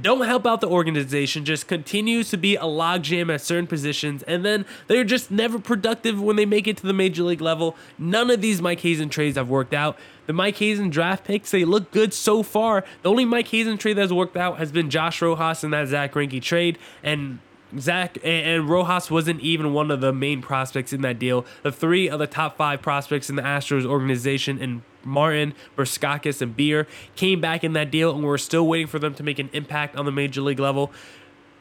don't 0.01 0.25
help 0.25 0.45
out 0.45 0.62
the 0.62 0.68
organization, 0.68 1.45
just 1.45 1.68
continues 1.68 2.30
to 2.30 2.38
be 2.38 2.56
a 2.56 2.63
logjam 2.63 3.33
at 3.33 3.42
certain 3.42 3.68
positions, 3.68 4.24
and 4.24 4.44
then 4.44 4.65
they're 4.88 5.03
just 5.03 5.31
never 5.31 5.59
productive 5.59 6.21
when 6.21 6.36
they 6.36 6.45
make 6.45 6.68
it 6.68 6.77
to 6.77 6.88
the 6.88 6.94
major 6.94 7.24
league 7.24 7.42
level. 7.42 7.75
None 7.97 8.30
of 8.30 8.42
these 8.42 8.62
Mike 8.62 8.81
Hazen 8.81 9.09
trades 9.09 9.38
have 9.38 9.50
worked 9.50 9.74
out. 9.74 9.97
The 10.25 10.33
Mike 10.33 10.57
Hazen 10.57 10.89
draft 10.89 11.24
picks, 11.24 11.51
they 11.51 11.65
look 11.65 11.92
good 11.92 12.13
so 12.13 12.44
far. 12.44 12.83
The 13.03 13.09
only 13.09 13.25
Mike 13.25 13.47
Hazen 13.47 13.77
trade 13.77 13.94
that's 13.94 14.12
worked 14.12 14.36
out 14.36 14.57
has 14.57 14.71
been 14.71 14.89
Josh 14.89 15.21
Rojas 15.21 15.63
and 15.63 15.71
that 15.74 15.88
Zack 15.88 16.13
Greinke 16.13 16.42
trade, 16.42 16.77
and 17.03 17.39
Zach 17.78 18.18
and 18.24 18.70
Rojas 18.70 19.10
wasn't 19.12 19.42
even 19.42 19.74
one 19.74 19.92
of 19.92 20.02
the 20.02 20.14
main 20.14 20.42
prospects 20.42 20.94
in 20.94 21.02
that 21.02 21.20
deal. 21.20 21.46
The 21.64 21.72
three 21.72 22.10
of 22.10 22.20
the 22.20 22.28
top 22.28 22.58
five 22.58 22.82
prospects 22.82 23.30
in 23.30 23.36
the 23.36 23.42
Astros 23.42 23.86
organization 23.86 24.62
and 24.62 24.81
Martin, 25.04 25.54
Bukauskas, 25.78 26.42
and 26.42 26.56
Beer 26.56 26.88
came 27.16 27.40
back 27.40 27.64
in 27.64 27.74
that 27.74 27.92
deal, 27.92 28.14
and 28.16 28.24
we're 28.24 28.38
still 28.38 28.68
waiting 28.68 28.88
for 28.88 29.00
them 29.00 29.14
to 29.16 29.24
make 29.24 29.40
an 29.40 29.50
impact 29.54 29.95
on 29.95 30.06
the 30.06 30.12
major 30.12 30.42
league 30.42 30.60
level. 30.60 30.92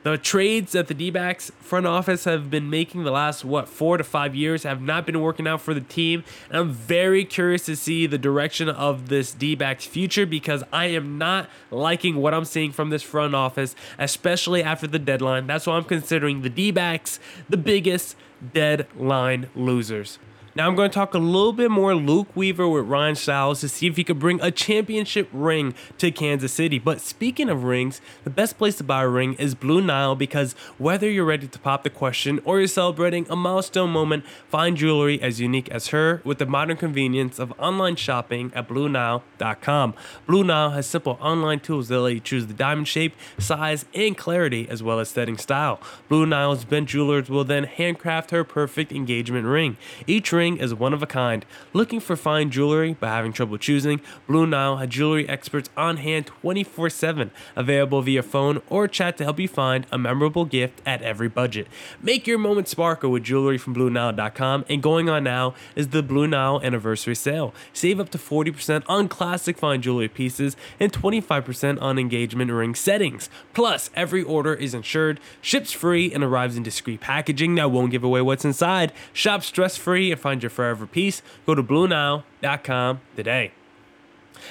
The 0.05 0.19
trades 0.19 0.73
that 0.73 0.89
the 0.89 0.95
D 0.95 1.11
backs 1.11 1.51
front 1.61 1.87
office 1.87 2.25
have 2.25 2.51
been 2.51 2.69
making 2.69 3.05
the 3.05 3.11
last, 3.11 3.43
what, 3.43 3.71
four 3.71 3.97
to 3.97 4.05
five 4.05 4.35
years 4.35 4.65
have 4.65 4.83
not 4.83 5.07
been 5.07 5.19
working 5.23 5.47
out 5.47 5.63
for 5.63 5.73
the 5.73 5.81
team. 5.81 6.25
And 6.51 6.59
I'm 6.59 6.71
very 6.73 7.25
curious 7.25 7.65
to 7.65 7.75
see 7.75 8.07
the 8.07 8.19
direction 8.19 8.69
of 8.69 9.09
this 9.09 9.33
D 9.33 9.55
backs 9.55 9.87
future 9.87 10.27
because 10.27 10.63
I 10.71 10.87
am 10.87 11.17
not 11.17 11.49
liking 11.71 12.17
what 12.17 12.35
I'm 12.35 12.45
seeing 12.45 12.71
from 12.71 12.91
this 12.91 13.03
front 13.03 13.35
office, 13.35 13.75
especially 13.99 14.63
after 14.63 14.87
the 14.87 14.99
deadline. 14.99 15.47
That's 15.47 15.67
why 15.67 15.75
I'm 15.77 15.85
considering 15.85 16.43
the 16.43 16.51
D 16.51 16.71
backs 16.71 17.19
the 17.49 17.57
biggest 17.57 18.15
deadline 18.53 19.49
losers. 19.57 20.19
Now 20.57 20.69
I'm 20.69 20.77
going 20.77 20.89
to 20.89 20.95
talk 20.95 21.15
a 21.15 21.19
little 21.19 21.53
bit 21.53 21.69
more 21.69 21.97
Luke 21.97 22.29
Weaver 22.37 22.69
with 22.69 22.87
Ryan 22.87 23.17
Styles 23.17 23.61
to 23.63 23.69
see 23.69 23.89
if 23.89 23.97
he 23.97 24.05
could 24.05 24.21
bring 24.21 24.41
a 24.41 24.53
championship 24.53 25.29
ring 25.33 25.75
to 25.99 26.13
Kansas 26.13 26.53
City. 26.53 26.79
But 26.79 27.01
speaking 27.01 27.49
of 27.49 27.65
rings, 27.65 28.01
the 28.23 28.31
best 28.31 28.57
place 28.57 28.77
to 28.77 28.85
buy 28.85 29.03
a 29.03 29.09
ring 29.09 29.35
is 29.35 29.57
Blue 29.57 29.81
Nile 29.81 30.15
because 30.15 30.53
whether 30.79 31.11
you're 31.11 31.25
ready 31.25 31.49
to 31.49 31.59
pop 31.59 31.83
the 31.83 31.91
question 31.91 32.41
or 32.45 32.61
you're 32.61 32.69
celebrating 32.69 33.27
a 33.29 33.35
milestone 33.35 33.91
moment, 33.91 34.25
find 34.49 34.77
jewelry 34.77 35.21
as 35.21 35.41
unique 35.41 35.69
as 35.71 35.89
her 35.89 36.23
with 36.23 36.39
the 36.39 36.47
modern 36.47 36.77
convenience 36.77 37.41
of 37.41 37.53
online 37.59 37.97
shopping 37.97 38.53
at 38.55 38.69
BlueNile.com. 38.69 39.95
Blue 40.25 40.45
Nile 40.45 40.71
has 40.71 40.87
simple 40.87 41.19
online 41.21 41.59
tools 41.59 41.89
that 41.89 41.99
let 41.99 42.15
you 42.15 42.21
choose 42.21 42.47
the 42.47 42.55
diamond 42.55 42.87
shape, 42.87 43.17
size, 43.41 43.87
and 43.93 44.17
clarity 44.17 44.69
as 44.71 44.85
well 44.85 45.01
as 45.01 45.09
setting 45.09 45.37
style. 45.37 45.81
Blue 46.09 46.25
Nile's 46.27 46.65
bent 46.65 46.91
jewelers 46.91 47.29
will 47.29 47.43
then 47.43 47.65
handcraft 47.65 48.31
her 48.31 48.45
perfect 48.45 48.93
engagement 48.93 49.47
ring. 49.47 49.77
Each 50.07 50.31
ring 50.31 50.44
ring 50.45 50.59
is 50.59 50.75
one 50.75 50.93
of 50.93 51.03
a 51.03 51.07
kind. 51.07 51.45
Looking 51.73 52.01
for 52.01 52.17
fine 52.17 52.51
jewelry 52.51 52.97
but 53.01 53.09
having 53.09 53.33
trouble 53.33 53.57
choosing? 53.57 54.01
Blue 54.27 54.47
Nile 54.47 54.77
has 54.77 54.91
jewelry 54.91 55.27
experts 55.27 55.71
on 55.75 55.97
hand 55.97 56.27
24 56.27 56.91
7, 56.91 57.31
available 57.57 58.03
via 58.03 58.23
phone 58.23 58.61
or 58.69 58.87
chat 58.87 59.17
to 59.17 59.25
help 59.25 59.41
you 59.41 59.49
find 59.49 59.87
a 59.91 59.97
memorable 59.97 60.45
gift 60.45 60.83
at 60.85 61.01
every 61.01 61.29
budget. 61.29 61.67
Make 62.03 62.27
your 62.27 62.37
moment 62.37 62.69
sparkle 62.69 63.11
with 63.11 63.25
jewelry 63.25 63.57
from 63.57 63.75
BlueNile.com, 63.75 64.67
and 64.69 64.83
going 64.83 65.09
on 65.09 65.25
now 65.25 65.55
is 65.75 65.89
the 65.89 66.03
Blue 66.03 66.27
Nile 66.27 66.61
anniversary 66.63 67.15
sale. 67.15 67.55
Save 67.73 67.99
up 67.99 68.11
to 68.11 68.19
40% 68.19 68.83
on 68.87 69.09
classic 69.09 69.57
fine 69.57 69.81
jewelry 69.81 70.09
pieces 70.09 70.57
and 70.79 70.93
25% 70.93 71.81
on 71.81 71.99
engagement 71.99 72.53
ring 72.53 72.75
settings. 72.75 73.31
Plus, 73.55 73.89
every 73.95 74.23
order 74.23 74.53
is 74.53 74.75
insured, 74.75 75.21
ships 75.41 75.73
free, 75.73 76.13
and 76.13 76.23
arrives 76.23 76.57
in 76.57 76.63
discreet 76.63 77.01
packaging 77.01 77.55
that 77.55 77.71
won't 77.71 77.91
give 77.91 78.05
away 78.05 78.21
what's 78.21 78.45
inside. 78.45 78.93
Shop 79.15 79.43
stress 79.43 79.79
free 79.79 80.13
and 80.13 80.21
find 80.21 80.34
your 80.43 80.51
forever 80.51 80.87
piece. 80.87 81.23
Go 81.47 81.55
to 81.55 81.63
BlueNile.com 81.63 83.01
today. 83.17 83.53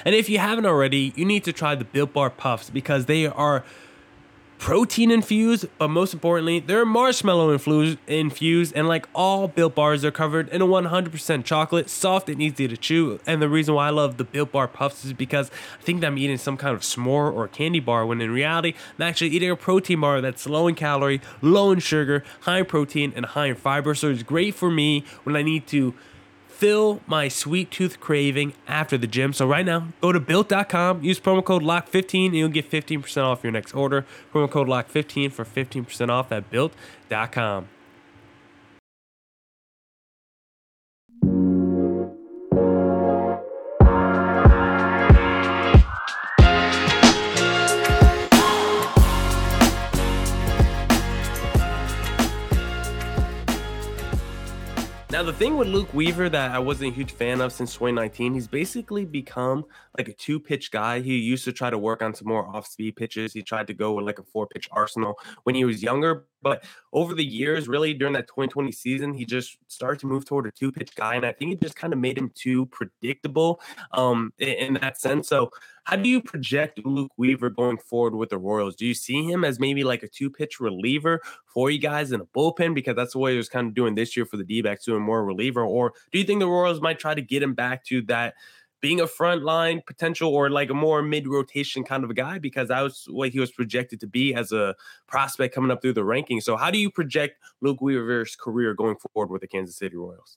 And 0.04 0.14
if 0.14 0.28
you 0.28 0.38
haven't 0.38 0.66
already, 0.66 1.12
you 1.14 1.24
need 1.24 1.44
to 1.44 1.52
try 1.52 1.74
the 1.74 1.84
Built 1.84 2.12
Bar 2.12 2.30
Puffs 2.30 2.70
because 2.70 3.06
they 3.06 3.26
are 3.26 3.64
protein 4.64 5.10
infused, 5.10 5.66
but 5.76 5.88
most 5.88 6.14
importantly, 6.14 6.58
they're 6.58 6.86
marshmallow 6.86 7.50
infused, 7.50 8.72
and 8.74 8.88
like 8.88 9.06
all 9.14 9.46
Built 9.46 9.74
Bars, 9.74 10.00
they're 10.00 10.10
covered 10.10 10.48
in 10.48 10.62
a 10.62 10.66
100% 10.66 11.44
chocolate, 11.44 11.90
soft 11.90 12.30
and 12.30 12.40
easy 12.40 12.66
to 12.66 12.74
chew. 12.74 13.20
And 13.26 13.42
the 13.42 13.48
reason 13.50 13.74
why 13.74 13.88
I 13.88 13.90
love 13.90 14.16
the 14.16 14.24
Built 14.24 14.52
Bar 14.52 14.68
Puffs 14.68 15.04
is 15.04 15.12
because 15.12 15.50
I 15.78 15.82
think 15.82 16.02
I'm 16.02 16.16
eating 16.16 16.38
some 16.38 16.56
kind 16.56 16.74
of 16.74 16.80
s'more 16.80 17.30
or 17.30 17.46
candy 17.46 17.78
bar, 17.78 18.06
when 18.06 18.22
in 18.22 18.30
reality, 18.30 18.72
I'm 18.98 19.02
actually 19.02 19.32
eating 19.32 19.50
a 19.50 19.56
protein 19.56 20.00
bar 20.00 20.22
that's 20.22 20.46
low 20.46 20.66
in 20.66 20.76
calorie, 20.76 21.20
low 21.42 21.70
in 21.70 21.80
sugar, 21.80 22.24
high 22.40 22.60
in 22.60 22.64
protein, 22.64 23.12
and 23.14 23.26
high 23.26 23.48
in 23.48 23.56
fiber. 23.56 23.94
So 23.94 24.08
it's 24.08 24.22
great 24.22 24.54
for 24.54 24.70
me 24.70 25.04
when 25.24 25.36
I 25.36 25.42
need 25.42 25.66
to 25.66 25.92
fill 26.54 27.00
my 27.06 27.28
sweet 27.28 27.70
tooth 27.70 28.00
craving 28.00 28.54
after 28.68 28.96
the 28.96 29.06
gym. 29.06 29.32
So 29.32 29.46
right 29.46 29.66
now, 29.66 29.88
go 30.00 30.12
to 30.12 30.20
built.com, 30.20 31.02
use 31.02 31.18
promo 31.18 31.44
code 31.44 31.62
LOCK15 31.62 32.26
and 32.26 32.36
you'll 32.36 32.48
get 32.48 32.70
15% 32.70 33.24
off 33.24 33.42
your 33.42 33.52
next 33.52 33.74
order. 33.74 34.06
Promo 34.32 34.50
code 34.50 34.68
LOCK15 34.68 35.32
for 35.32 35.44
15% 35.44 36.10
off 36.10 36.30
at 36.30 36.50
built.com. 36.50 37.68
Now, 55.14 55.22
the 55.22 55.32
thing 55.32 55.56
with 55.56 55.68
Luke 55.68 55.94
Weaver 55.94 56.28
that 56.30 56.50
I 56.50 56.58
wasn't 56.58 56.90
a 56.90 56.92
huge 56.96 57.12
fan 57.12 57.40
of 57.40 57.52
since 57.52 57.72
2019, 57.74 58.34
he's 58.34 58.48
basically 58.48 59.04
become 59.04 59.64
like 59.96 60.08
a 60.08 60.12
two 60.12 60.40
pitch 60.40 60.72
guy. 60.72 60.98
He 60.98 61.18
used 61.18 61.44
to 61.44 61.52
try 61.52 61.70
to 61.70 61.78
work 61.78 62.02
on 62.02 62.16
some 62.16 62.26
more 62.26 62.44
off 62.44 62.66
speed 62.66 62.96
pitches. 62.96 63.32
He 63.32 63.40
tried 63.40 63.68
to 63.68 63.74
go 63.74 63.92
with 63.92 64.06
like 64.06 64.18
a 64.18 64.24
four 64.24 64.48
pitch 64.48 64.68
arsenal 64.72 65.20
when 65.44 65.54
he 65.54 65.64
was 65.64 65.84
younger. 65.84 66.26
But 66.42 66.64
over 66.92 67.14
the 67.14 67.24
years, 67.24 67.68
really 67.68 67.94
during 67.94 68.14
that 68.14 68.26
2020 68.26 68.72
season, 68.72 69.14
he 69.14 69.24
just 69.24 69.56
started 69.68 70.00
to 70.00 70.08
move 70.08 70.24
toward 70.24 70.48
a 70.48 70.50
two 70.50 70.72
pitch 70.72 70.96
guy. 70.96 71.14
And 71.14 71.24
I 71.24 71.30
think 71.30 71.52
it 71.52 71.62
just 71.62 71.76
kind 71.76 71.92
of 71.92 72.00
made 72.00 72.18
him 72.18 72.32
too 72.34 72.66
predictable 72.66 73.60
um, 73.92 74.32
in, 74.38 74.48
in 74.48 74.74
that 74.74 75.00
sense. 75.00 75.28
So, 75.28 75.50
how 75.84 75.96
do 75.96 76.08
you 76.08 76.20
project 76.22 76.80
Luke 76.84 77.12
Weaver 77.16 77.50
going 77.50 77.76
forward 77.76 78.14
with 78.14 78.30
the 78.30 78.38
Royals? 78.38 78.74
Do 78.74 78.86
you 78.86 78.94
see 78.94 79.22
him 79.24 79.44
as 79.44 79.60
maybe 79.60 79.84
like 79.84 80.02
a 80.02 80.08
two 80.08 80.30
pitch 80.30 80.58
reliever 80.58 81.20
for 81.46 81.70
you 81.70 81.78
guys 81.78 82.10
in 82.10 82.20
a 82.20 82.24
bullpen? 82.24 82.74
Because 82.74 82.96
that's 82.96 83.12
the 83.12 83.18
way 83.18 83.32
he 83.32 83.36
was 83.36 83.50
kind 83.50 83.68
of 83.68 83.74
doing 83.74 83.94
this 83.94 84.16
year 84.16 84.24
for 84.24 84.38
the 84.38 84.44
D 84.44 84.62
backs, 84.62 84.86
doing 84.86 85.02
more 85.02 85.24
reliever. 85.24 85.62
Or 85.62 85.92
do 86.10 86.18
you 86.18 86.24
think 86.24 86.40
the 86.40 86.48
Royals 86.48 86.80
might 86.80 86.98
try 86.98 87.14
to 87.14 87.22
get 87.22 87.42
him 87.42 87.54
back 87.54 87.84
to 87.86 88.02
that? 88.02 88.34
being 88.80 89.00
a 89.00 89.06
frontline 89.06 89.80
potential 89.86 90.28
or 90.28 90.50
like 90.50 90.68
a 90.68 90.74
more 90.74 91.00
mid 91.00 91.26
rotation 91.26 91.82
kind 91.82 92.04
of 92.04 92.10
a 92.10 92.12
guy 92.12 92.38
because 92.38 92.68
that 92.68 92.82
was 92.82 93.06
what 93.08 93.30
he 93.30 93.40
was 93.40 93.50
projected 93.50 93.98
to 93.98 94.06
be 94.06 94.34
as 94.34 94.52
a 94.52 94.74
prospect 95.06 95.54
coming 95.54 95.70
up 95.70 95.80
through 95.80 95.94
the 95.94 96.02
rankings. 96.02 96.42
So, 96.42 96.54
how 96.54 96.70
do 96.70 96.76
you 96.76 96.90
project 96.90 97.38
Luke 97.62 97.80
Weaver's 97.80 98.36
career 98.36 98.74
going 98.74 98.96
forward 98.96 99.30
with 99.30 99.40
the 99.40 99.48
Kansas 99.48 99.78
City 99.78 99.96
Royals? 99.96 100.36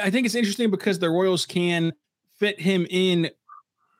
I 0.00 0.10
think 0.10 0.26
it's 0.26 0.36
interesting 0.36 0.70
because 0.70 1.00
the 1.00 1.10
Royals 1.10 1.44
can 1.44 1.92
fit 2.38 2.60
him 2.60 2.86
in 2.88 3.30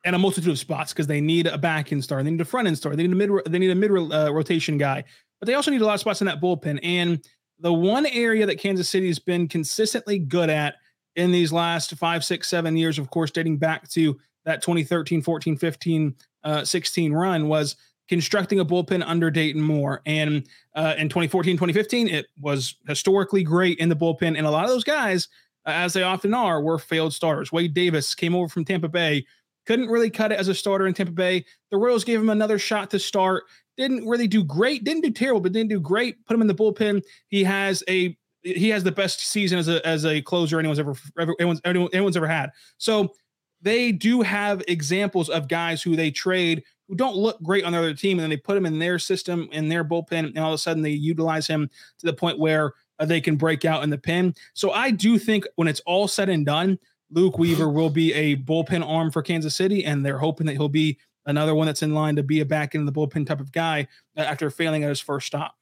at 0.05 0.13
a 0.13 0.19
multitude 0.19 0.51
of 0.51 0.59
spots 0.59 0.93
because 0.93 1.07
they 1.07 1.19
need 1.19 1.47
a 1.47 1.57
back 1.57 1.91
end 1.91 2.03
star, 2.03 2.23
they 2.23 2.31
need 2.31 2.39
a 2.39 2.45
front 2.45 2.67
end 2.67 2.77
star, 2.77 2.95
they 2.95 3.03
need 3.03 3.11
a 3.11 3.15
mid, 3.15 3.31
they 3.47 3.59
need 3.59 3.71
a 3.71 3.75
mid 3.75 3.91
uh, 3.91 4.31
rotation 4.31 4.77
guy, 4.77 5.03
but 5.39 5.47
they 5.47 5.55
also 5.55 5.71
need 5.71 5.81
a 5.81 5.85
lot 5.85 5.95
of 5.95 5.99
spots 5.99 6.21
in 6.21 6.27
that 6.27 6.39
bullpen. 6.39 6.79
And 6.83 7.25
the 7.59 7.73
one 7.73 8.05
area 8.05 8.45
that 8.45 8.59
Kansas 8.59 8.89
City 8.89 9.07
has 9.07 9.19
been 9.19 9.47
consistently 9.47 10.19
good 10.19 10.49
at 10.49 10.75
in 11.15 11.31
these 11.31 11.51
last 11.51 11.95
five, 11.95 12.23
six, 12.23 12.47
seven 12.47 12.77
years, 12.77 12.99
of 12.99 13.09
course, 13.09 13.31
dating 13.31 13.57
back 13.57 13.89
to 13.89 14.17
that 14.45 14.61
2013, 14.61 15.21
14, 15.21 15.57
15, 15.57 16.15
uh, 16.43 16.63
16 16.63 17.13
run 17.13 17.47
was 17.47 17.75
constructing 18.07 18.59
a 18.59 18.65
bullpen 18.65 19.03
under 19.05 19.31
Dayton 19.31 19.61
Moore. 19.61 20.01
And 20.05 20.47
uh, 20.75 20.93
in 20.97 21.09
2014, 21.09 21.55
2015, 21.55 22.07
it 22.07 22.27
was 22.39 22.75
historically 22.87 23.43
great 23.43 23.79
in 23.79 23.89
the 23.89 23.95
bullpen. 23.95 24.37
And 24.37 24.45
a 24.45 24.51
lot 24.51 24.65
of 24.65 24.69
those 24.69 24.83
guys, 24.83 25.27
as 25.65 25.93
they 25.93 26.03
often 26.03 26.33
are, 26.33 26.61
were 26.61 26.77
failed 26.77 27.13
starters. 27.13 27.51
Wade 27.51 27.73
Davis 27.73 28.13
came 28.13 28.35
over 28.35 28.47
from 28.47 28.65
Tampa 28.65 28.87
Bay, 28.87 29.25
couldn't 29.65 29.89
really 29.89 30.09
cut 30.09 30.31
it 30.31 30.39
as 30.39 30.47
a 30.47 30.55
starter 30.55 30.87
in 30.87 30.93
Tampa 30.93 31.11
Bay. 31.11 31.45
The 31.71 31.77
Royals 31.77 32.03
gave 32.03 32.19
him 32.19 32.29
another 32.29 32.59
shot 32.59 32.89
to 32.91 32.99
start. 32.99 33.43
Didn't 33.77 34.07
really 34.07 34.27
do 34.27 34.43
great, 34.43 34.83
didn't 34.83 35.03
do 35.03 35.11
terrible, 35.11 35.41
but 35.41 35.51
didn't 35.51 35.69
do 35.69 35.79
great. 35.79 36.23
Put 36.25 36.35
him 36.35 36.41
in 36.41 36.47
the 36.47 36.55
bullpen. 36.55 37.01
He 37.27 37.43
has 37.43 37.83
a 37.89 38.17
he 38.41 38.69
has 38.69 38.83
the 38.83 38.91
best 38.91 39.21
season 39.21 39.57
as 39.57 39.67
a 39.67 39.85
as 39.85 40.05
a 40.05 40.21
closer 40.21 40.59
anyone's 40.59 40.79
ever, 40.79 40.95
ever 41.19 41.35
anyone's 41.39 41.61
anyone's 41.65 42.17
ever 42.17 42.27
had. 42.27 42.51
So 42.77 43.13
they 43.61 43.91
do 43.91 44.21
have 44.21 44.61
examples 44.67 45.29
of 45.29 45.47
guys 45.47 45.81
who 45.81 45.95
they 45.95 46.11
trade 46.11 46.63
who 46.87 46.95
don't 46.95 47.15
look 47.15 47.41
great 47.41 47.63
on 47.63 47.71
their 47.71 47.81
other 47.81 47.95
team, 47.95 48.17
and 48.17 48.23
then 48.23 48.29
they 48.29 48.37
put 48.37 48.55
him 48.55 48.65
in 48.65 48.79
their 48.79 48.99
system 48.99 49.49
in 49.51 49.69
their 49.69 49.83
bullpen, 49.83 50.27
and 50.27 50.37
all 50.37 50.51
of 50.51 50.55
a 50.55 50.57
sudden 50.57 50.83
they 50.83 50.91
utilize 50.91 51.47
him 51.47 51.69
to 51.99 52.05
the 52.05 52.13
point 52.13 52.39
where 52.39 52.73
uh, 52.99 53.05
they 53.05 53.19
can 53.19 53.35
break 53.35 53.65
out 53.65 53.83
in 53.83 53.89
the 53.89 53.97
pen. 53.97 54.33
So 54.53 54.71
I 54.71 54.91
do 54.91 55.17
think 55.17 55.45
when 55.55 55.67
it's 55.67 55.81
all 55.81 56.07
said 56.07 56.29
and 56.29 56.45
done, 56.45 56.77
Luke 57.11 57.37
Weaver 57.37 57.69
will 57.69 57.89
be 57.89 58.13
a 58.13 58.35
bullpen 58.37 58.85
arm 58.85 59.11
for 59.11 59.21
Kansas 59.21 59.55
City, 59.55 59.85
and 59.85 60.05
they're 60.05 60.17
hoping 60.17 60.47
that 60.47 60.53
he'll 60.53 60.69
be 60.69 60.97
another 61.25 61.55
one 61.55 61.67
that's 61.67 61.83
in 61.83 61.93
line 61.93 62.15
to 62.15 62.23
be 62.23 62.39
a 62.39 62.45
back 62.45 62.75
in 62.75 62.85
the 62.85 62.91
bullpen 62.91 63.25
type 63.25 63.39
of 63.39 63.51
guy 63.51 63.87
uh, 64.17 64.21
after 64.21 64.49
failing 64.49 64.83
at 64.83 64.89
his 64.89 64.99
first 64.99 65.27
stop. 65.27 65.55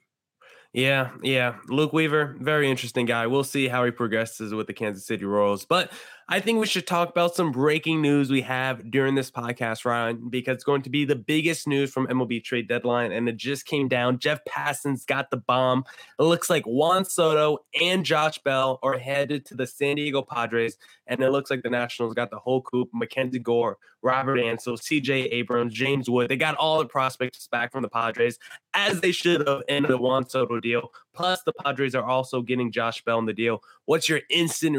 Yeah, 0.74 1.12
yeah. 1.22 1.58
Luke 1.68 1.94
Weaver, 1.94 2.36
very 2.40 2.70
interesting 2.70 3.06
guy. 3.06 3.28
We'll 3.28 3.44
see 3.44 3.68
how 3.68 3.86
he 3.86 3.92
progresses 3.92 4.56
with 4.56 4.66
the 4.66 4.74
Kansas 4.74 5.06
City 5.06 5.24
Royals. 5.24 5.66
But 5.66 5.92
I 6.34 6.40
think 6.40 6.60
we 6.60 6.66
should 6.66 6.88
talk 6.88 7.12
about 7.12 7.36
some 7.36 7.52
breaking 7.52 8.02
news 8.02 8.32
we 8.32 8.42
have 8.42 8.90
during 8.90 9.14
this 9.14 9.30
podcast, 9.30 9.86
Ryan, 9.86 10.30
because 10.30 10.56
it's 10.56 10.64
going 10.64 10.82
to 10.82 10.90
be 10.90 11.06
the 11.06 11.16
biggest 11.16 11.68
news 11.68 11.94
from 11.94 12.08
MLB 12.08 12.44
trade 12.44 12.68
deadline. 12.68 13.12
And 13.12 13.30
it 13.30 13.38
just 13.38 13.68
came 13.68 13.88
down. 13.88 14.18
Jeff 14.18 14.44
Passan's 14.46 15.06
got 15.06 15.30
the 15.30 15.38
bomb. 15.38 15.86
It 16.18 16.24
looks 16.24 16.50
like 16.50 16.64
Juan 16.64 17.06
Soto 17.06 17.60
and 17.80 18.04
Josh 18.04 18.40
Bell 18.40 18.80
are 18.82 18.98
headed 18.98 19.46
to 19.46 19.56
the 19.56 19.68
San 19.68 19.98
Diego 19.98 20.24
Padres. 20.24 20.76
And 21.06 21.22
it 21.22 21.30
looks 21.30 21.52
like 21.52 21.62
the 21.62 21.70
Nationals 21.70 22.16
got 22.16 22.32
the 22.32 22.40
whole 22.40 22.64
coop 22.64 22.90
Mackenzie 22.96 23.38
Gore, 23.38 23.78
Robert 24.02 24.40
Hassell, 24.40 24.82
CJ 24.82 25.32
Abrams, 25.32 25.76
James 25.76 26.10
Wood. 26.10 26.30
They 26.30 26.36
got 26.36 26.56
all 26.56 26.80
the 26.80 26.88
prospects 26.88 27.48
back 27.48 27.72
from 27.72 27.84
the 27.84 27.90
Padres, 27.90 28.40
as 28.74 29.02
they 29.02 29.12
should 29.12 29.48
have 29.48 29.62
in 29.68 29.84
the 29.84 30.00
Juan 30.00 30.28
Soto 30.28 30.60
deal. 30.60 30.94
Plus, 31.14 31.44
the 31.44 31.54
Padres 31.64 31.94
are 31.94 32.06
also 32.06 32.42
getting 32.42 32.72
Josh 32.72 33.04
Bell 33.04 33.20
in 33.20 33.26
the 33.28 33.34
deal. 33.34 33.62
What's 33.86 34.10
your 34.10 34.22
instant 34.32 34.78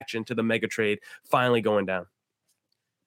reaction? 0.00 0.24
to 0.24 0.34
the 0.34 0.42
mega 0.42 0.66
trade 0.66 1.00
finally 1.24 1.60
going 1.60 1.86
down? 1.86 2.06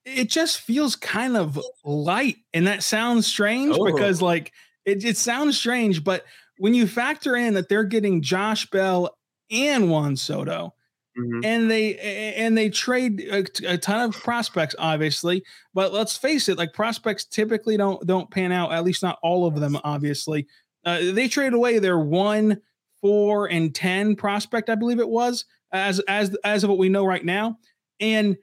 It 0.06 0.30
just 0.30 0.62
feels 0.62 0.96
kind 0.96 1.38
of 1.38 1.60
light. 1.84 2.38
And 2.54 2.68
that 2.68 2.84
sounds 2.84 3.26
strange 3.26 3.76
oh. 3.78 3.86
because, 3.86 4.22
like, 4.22 4.52
it, 4.86 5.06
it 5.06 5.18
sounds 5.18 5.58
strange, 5.58 6.04
but 6.04 6.26
when 6.58 6.74
you 6.74 6.88
factor 6.88 7.36
in 7.36 7.54
that 7.54 7.70
they're 7.70 7.84
getting 7.84 8.22
Josh 8.22 8.70
Bell 8.70 9.18
and 9.50 9.90
Juan 9.90 10.16
Soto, 10.16 10.74
Mm-hmm. 11.16 11.46
and 11.46 11.70
they 11.70 12.00
and 12.00 12.58
they 12.58 12.72
trade 12.72 13.22
a, 13.32 13.46
a, 13.68 13.78
ton 13.78 14.10
of 14.10 14.20
prospects 14.20 14.74
obviously 14.80 15.44
but 15.72 15.94
let's 15.94 16.18
face 16.18 16.50
it 16.50 16.58
like 16.58 16.74
prospects 16.74 17.24
typically 17.26 17.78
don't 17.78 18.04
don't 18.08 18.32
pan 18.32 18.52
out 18.52 18.72
at 18.72 18.84
least 18.84 19.04
not 19.04 19.20
all 19.22 19.46
of 19.46 19.60
them 19.60 19.78
obviously 19.84 20.48
uh, 20.86 20.98
they 21.12 21.28
trade 21.28 21.54
away 21.54 21.78
their 21.78 22.00
one 22.00 22.60
four 23.00 23.46
and 23.46 23.76
ten 23.76 24.16
prospect 24.16 24.72
i 24.72 24.76
believe 24.76 25.00
it 25.00 25.08
was 25.08 25.46
as 25.74 26.00
as 26.02 26.36
as 26.44 26.64
of 26.64 26.70
what 26.70 26.80
we 26.80 26.88
know 26.88 27.06
right 27.06 27.26
now. 27.26 27.58
And 28.00 28.38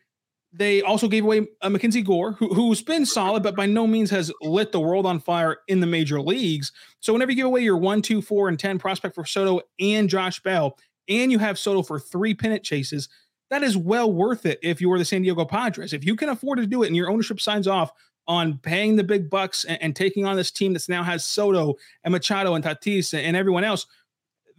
they 0.52 0.82
also 0.82 1.06
gave 1.06 1.24
away 1.24 1.46
a 1.62 1.66
uh, 1.66 1.70
Mackenzie 1.70 2.02
Gore, 2.02 2.32
who, 2.32 2.52
who's 2.52 2.82
been 2.82 3.06
solid, 3.06 3.44
but 3.44 3.54
by 3.54 3.66
no 3.66 3.86
means 3.86 4.10
has 4.10 4.32
lit 4.42 4.72
the 4.72 4.80
world 4.80 5.06
on 5.06 5.20
fire 5.20 5.58
in 5.68 5.78
the 5.78 5.86
major 5.86 6.20
leagues. 6.20 6.72
So 6.98 7.12
whenever 7.12 7.30
you 7.30 7.36
give 7.36 7.46
away 7.46 7.60
your 7.60 7.76
one, 7.76 8.02
two, 8.02 8.20
four, 8.20 8.48
and 8.48 8.58
ten 8.58 8.78
prospect 8.78 9.14
for 9.14 9.24
Soto 9.24 9.60
and 9.78 10.08
Josh 10.08 10.42
Bell, 10.42 10.76
and 11.08 11.30
you 11.30 11.38
have 11.38 11.58
Soto 11.58 11.82
for 11.82 12.00
three 12.00 12.34
pennant 12.34 12.64
chases, 12.64 13.08
that 13.50 13.62
is 13.62 13.76
well 13.76 14.12
worth 14.12 14.44
it 14.44 14.58
if 14.62 14.80
you 14.80 14.90
are 14.92 14.98
the 14.98 15.04
San 15.04 15.22
Diego 15.22 15.44
Padres. 15.44 15.92
If 15.92 16.04
you 16.04 16.16
can 16.16 16.28
afford 16.28 16.58
to 16.58 16.66
do 16.66 16.82
it 16.82 16.88
and 16.88 16.96
your 16.96 17.10
ownership 17.10 17.40
signs 17.40 17.68
off 17.68 17.92
on 18.26 18.58
paying 18.58 18.96
the 18.96 19.04
big 19.04 19.30
bucks 19.30 19.64
and, 19.64 19.80
and 19.80 19.96
taking 19.96 20.26
on 20.26 20.36
this 20.36 20.50
team 20.50 20.72
that's 20.72 20.88
now 20.88 21.02
has 21.04 21.24
Soto 21.24 21.74
and 22.02 22.12
Machado 22.12 22.54
and 22.54 22.64
Tatis 22.64 23.12
and, 23.12 23.24
and 23.24 23.36
everyone 23.36 23.62
else– 23.62 23.86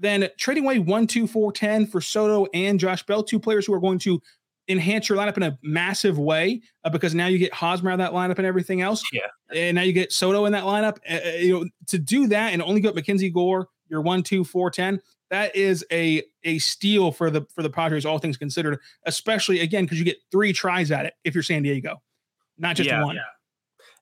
then 0.01 0.27
trading 0.37 0.65
away 0.65 0.79
one, 0.79 1.07
two, 1.07 1.27
four, 1.27 1.51
10 1.51 1.87
for 1.87 2.01
Soto 2.01 2.47
and 2.53 2.79
Josh 2.79 3.03
Bell, 3.03 3.23
two 3.23 3.39
players 3.39 3.65
who 3.65 3.73
are 3.73 3.79
going 3.79 3.99
to 3.99 4.21
enhance 4.67 5.09
your 5.09 5.17
lineup 5.17 5.37
in 5.37 5.43
a 5.43 5.57
massive 5.61 6.17
way 6.17 6.61
uh, 6.83 6.89
because 6.89 7.13
now 7.13 7.27
you 7.27 7.37
get 7.37 7.53
Hosmer 7.53 7.91
out 7.91 7.99
of 7.99 7.99
that 7.99 8.13
lineup 8.13 8.37
and 8.37 8.45
everything 8.45 8.81
else. 8.81 9.03
Yeah. 9.13 9.27
And 9.53 9.75
now 9.75 9.81
you 9.83 9.93
get 9.93 10.11
Soto 10.11 10.45
in 10.45 10.53
that 10.53 10.63
lineup. 10.63 10.97
Uh, 11.09 11.37
you 11.37 11.53
know, 11.53 11.69
to 11.87 11.97
do 11.97 12.27
that 12.27 12.53
and 12.53 12.61
only 12.61 12.81
get 12.81 12.95
Mackenzie 12.95 13.29
Gore, 13.29 13.67
your 13.89 14.01
one, 14.01 14.23
two, 14.23 14.43
four, 14.43 14.71
10, 14.71 14.99
that 15.29 15.55
is 15.55 15.85
a 15.91 16.23
a 16.43 16.59
steal 16.59 17.11
for 17.11 17.31
the 17.31 17.45
for 17.55 17.63
the 17.63 17.69
Padres, 17.69 18.05
all 18.05 18.19
things 18.19 18.37
considered, 18.37 18.79
especially 19.05 19.61
again, 19.61 19.85
because 19.85 19.97
you 19.97 20.03
get 20.03 20.17
three 20.29 20.51
tries 20.51 20.91
at 20.91 21.05
it 21.05 21.13
if 21.23 21.33
you're 21.33 21.43
San 21.43 21.63
Diego, 21.63 22.01
not 22.57 22.75
just 22.75 22.89
yeah, 22.89 23.03
one. 23.03 23.15
Yeah. 23.15 23.21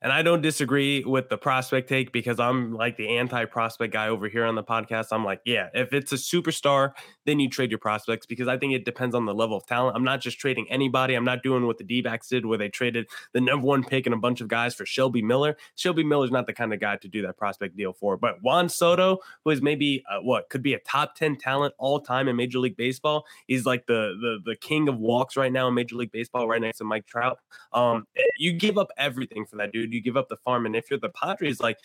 And 0.01 0.13
I 0.13 0.21
don't 0.21 0.41
disagree 0.41 1.03
with 1.03 1.27
the 1.27 1.37
prospect 1.37 1.89
take 1.89 2.13
because 2.13 2.39
I'm 2.39 2.73
like 2.73 2.95
the 2.95 3.17
anti 3.17 3.43
prospect 3.45 3.91
guy 3.91 4.07
over 4.07 4.29
here 4.29 4.45
on 4.45 4.55
the 4.55 4.63
podcast. 4.63 5.07
I'm 5.11 5.25
like, 5.25 5.41
yeah, 5.43 5.67
if 5.73 5.91
it's 5.91 6.13
a 6.13 6.15
superstar, 6.15 6.93
then 7.25 7.39
you 7.39 7.49
trade 7.49 7.69
your 7.69 7.79
prospects 7.79 8.25
because 8.25 8.47
I 8.47 8.57
think 8.57 8.73
it 8.73 8.85
depends 8.85 9.13
on 9.13 9.25
the 9.25 9.33
level 9.33 9.57
of 9.57 9.65
talent. 9.65 9.97
I'm 9.97 10.05
not 10.05 10.21
just 10.21 10.39
trading 10.39 10.67
anybody. 10.69 11.15
I'm 11.15 11.25
not 11.25 11.43
doing 11.43 11.65
what 11.65 11.77
the 11.79 11.83
D 11.83 12.01
backs 12.01 12.29
did 12.29 12.45
where 12.45 12.57
they 12.57 12.69
traded 12.69 13.07
the 13.33 13.41
number 13.41 13.65
one 13.65 13.83
pick 13.83 14.05
and 14.05 14.15
a 14.15 14.17
bunch 14.17 14.39
of 14.39 14.47
guys 14.47 14.73
for 14.73 14.85
Shelby 14.85 15.21
Miller. 15.21 15.57
Shelby 15.75 16.05
Miller's 16.05 16.31
not 16.31 16.47
the 16.47 16.53
kind 16.53 16.73
of 16.73 16.79
guy 16.79 16.95
to 16.95 17.07
do 17.09 17.21
that 17.23 17.37
prospect 17.37 17.75
deal 17.75 17.91
for. 17.91 18.15
But 18.15 18.41
Juan 18.41 18.69
Soto, 18.69 19.17
who 19.43 19.51
is 19.51 19.61
maybe 19.61 20.03
uh, 20.09 20.19
what 20.21 20.47
could 20.49 20.63
be 20.63 20.75
a 20.75 20.79
top 20.79 21.15
10 21.15 21.35
talent 21.37 21.73
all 21.77 21.99
time 21.99 22.29
in 22.29 22.37
Major 22.37 22.59
League 22.59 22.77
Baseball, 22.77 23.25
he's 23.47 23.65
like 23.65 23.85
the, 23.85 24.15
the, 24.21 24.51
the 24.51 24.55
king 24.55 24.87
of 24.87 24.97
walks 24.97 25.35
right 25.35 25.51
now 25.51 25.67
in 25.67 25.73
Major 25.73 25.97
League 25.97 26.13
Baseball, 26.13 26.47
right 26.47 26.61
next 26.61 26.77
to 26.77 26.85
Mike 26.85 27.05
Trout. 27.05 27.39
Um, 27.73 28.07
you 28.37 28.53
give 28.53 28.77
up 28.77 28.91
everything 28.97 29.45
for 29.45 29.57
that 29.57 29.73
dude 29.73 29.88
You 29.91 30.01
give 30.01 30.17
up 30.17 30.29
the 30.29 30.37
farm. 30.37 30.65
And 30.65 30.75
if 30.75 30.89
you're 30.89 30.99
the 30.99 31.09
Padres, 31.09 31.59
like, 31.59 31.77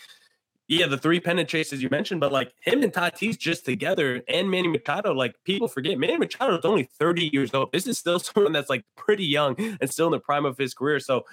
yeah, 0.67 0.87
the 0.87 0.97
three 0.97 1.21
pennant 1.21 1.49
chases 1.49 1.83
you 1.83 1.91
mentioned, 1.91 2.21
but 2.21 2.33
like 2.33 2.53
him 2.63 2.83
and 2.83 2.93
Tatis 2.93 3.39
just 3.39 3.67
together 3.67 4.23
and 4.29 4.51
Manny 4.51 4.69
Machado, 4.69 5.13
like 5.13 5.35
people 5.45 5.69
forget 5.69 5.99
Manny 5.99 6.17
Machado 6.17 6.59
is 6.59 6.65
only 6.65 6.89
30 6.99 7.31
years 7.33 7.53
old. 7.53 7.71
This 7.73 7.87
is 7.87 7.99
still 7.99 8.19
someone 8.21 8.53
that's 8.53 8.71
like 8.71 8.85
pretty 8.97 9.27
young 9.27 9.57
and 9.81 9.91
still 9.91 10.07
in 10.07 10.13
the 10.13 10.21
prime 10.21 10.47
of 10.47 10.57
his 10.57 10.73
career. 10.73 11.01
So 11.01 11.25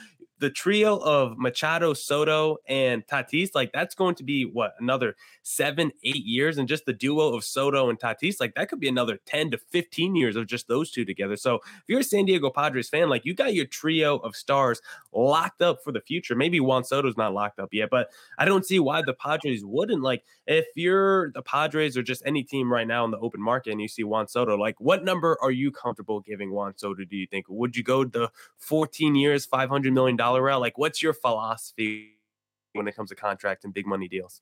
the 0.41 0.49
trio 0.49 0.97
of 0.97 1.37
Machado, 1.37 1.93
Soto, 1.93 2.57
and 2.67 3.05
Tatis, 3.05 3.51
like 3.53 3.71
that's 3.71 3.93
going 3.93 4.15
to 4.15 4.23
be 4.23 4.43
what 4.43 4.73
another 4.79 5.15
seven, 5.43 5.91
eight 6.03 6.25
years, 6.25 6.57
and 6.57 6.67
just 6.67 6.85
the 6.87 6.93
duo 6.93 7.35
of 7.35 7.43
Soto 7.43 7.89
and 7.89 7.99
Tatis, 7.99 8.39
like 8.39 8.55
that 8.55 8.67
could 8.67 8.79
be 8.79 8.87
another 8.87 9.19
10 9.27 9.51
to 9.51 9.59
15 9.59 10.15
years 10.15 10.35
of 10.35 10.47
just 10.47 10.67
those 10.67 10.89
two 10.89 11.05
together. 11.05 11.37
So 11.37 11.55
if 11.57 11.83
you're 11.87 11.99
a 11.99 12.03
San 12.03 12.25
Diego 12.25 12.49
Padres 12.49 12.89
fan, 12.89 13.07
like 13.07 13.23
you 13.23 13.35
got 13.35 13.53
your 13.53 13.67
trio 13.67 14.17
of 14.17 14.35
stars 14.35 14.81
locked 15.13 15.61
up 15.61 15.83
for 15.83 15.91
the 15.91 16.01
future. 16.01 16.35
Maybe 16.35 16.59
Juan 16.59 16.83
Soto's 16.83 17.17
not 17.17 17.35
locked 17.35 17.59
up 17.59 17.69
yet, 17.71 17.91
but 17.91 18.09
I 18.39 18.45
don't 18.45 18.65
see 18.65 18.79
why 18.79 19.03
the 19.03 19.13
Padres 19.13 19.63
wouldn't. 19.63 20.01
Like 20.01 20.23
if 20.47 20.65
you're 20.75 21.31
the 21.33 21.43
Padres 21.43 21.95
or 21.95 22.01
just 22.01 22.23
any 22.25 22.43
team 22.43 22.73
right 22.73 22.87
now 22.87 23.05
in 23.05 23.11
the 23.11 23.19
open 23.19 23.41
market 23.41 23.73
and 23.73 23.81
you 23.81 23.87
see 23.87 24.03
Juan 24.03 24.27
Soto, 24.27 24.57
like 24.57 24.81
what 24.81 25.03
number 25.03 25.37
are 25.39 25.51
you 25.51 25.71
comfortable 25.71 26.19
giving 26.19 26.51
Juan 26.51 26.75
Soto? 26.75 27.05
Do 27.05 27.15
you 27.15 27.27
think 27.27 27.45
would 27.47 27.75
you 27.75 27.83
go 27.83 28.03
the 28.05 28.31
14 28.57 29.13
years, 29.13 29.45
500 29.45 29.93
million 29.93 30.17
dollar? 30.17 30.30
Dollar? 30.39 30.59
Like, 30.59 30.77
what's 30.77 31.01
your 31.01 31.13
philosophy 31.13 32.17
when 32.73 32.87
it 32.87 32.95
comes 32.95 33.09
to 33.09 33.15
contract 33.15 33.63
and 33.63 33.73
big 33.73 33.85
money 33.85 34.07
deals? 34.07 34.41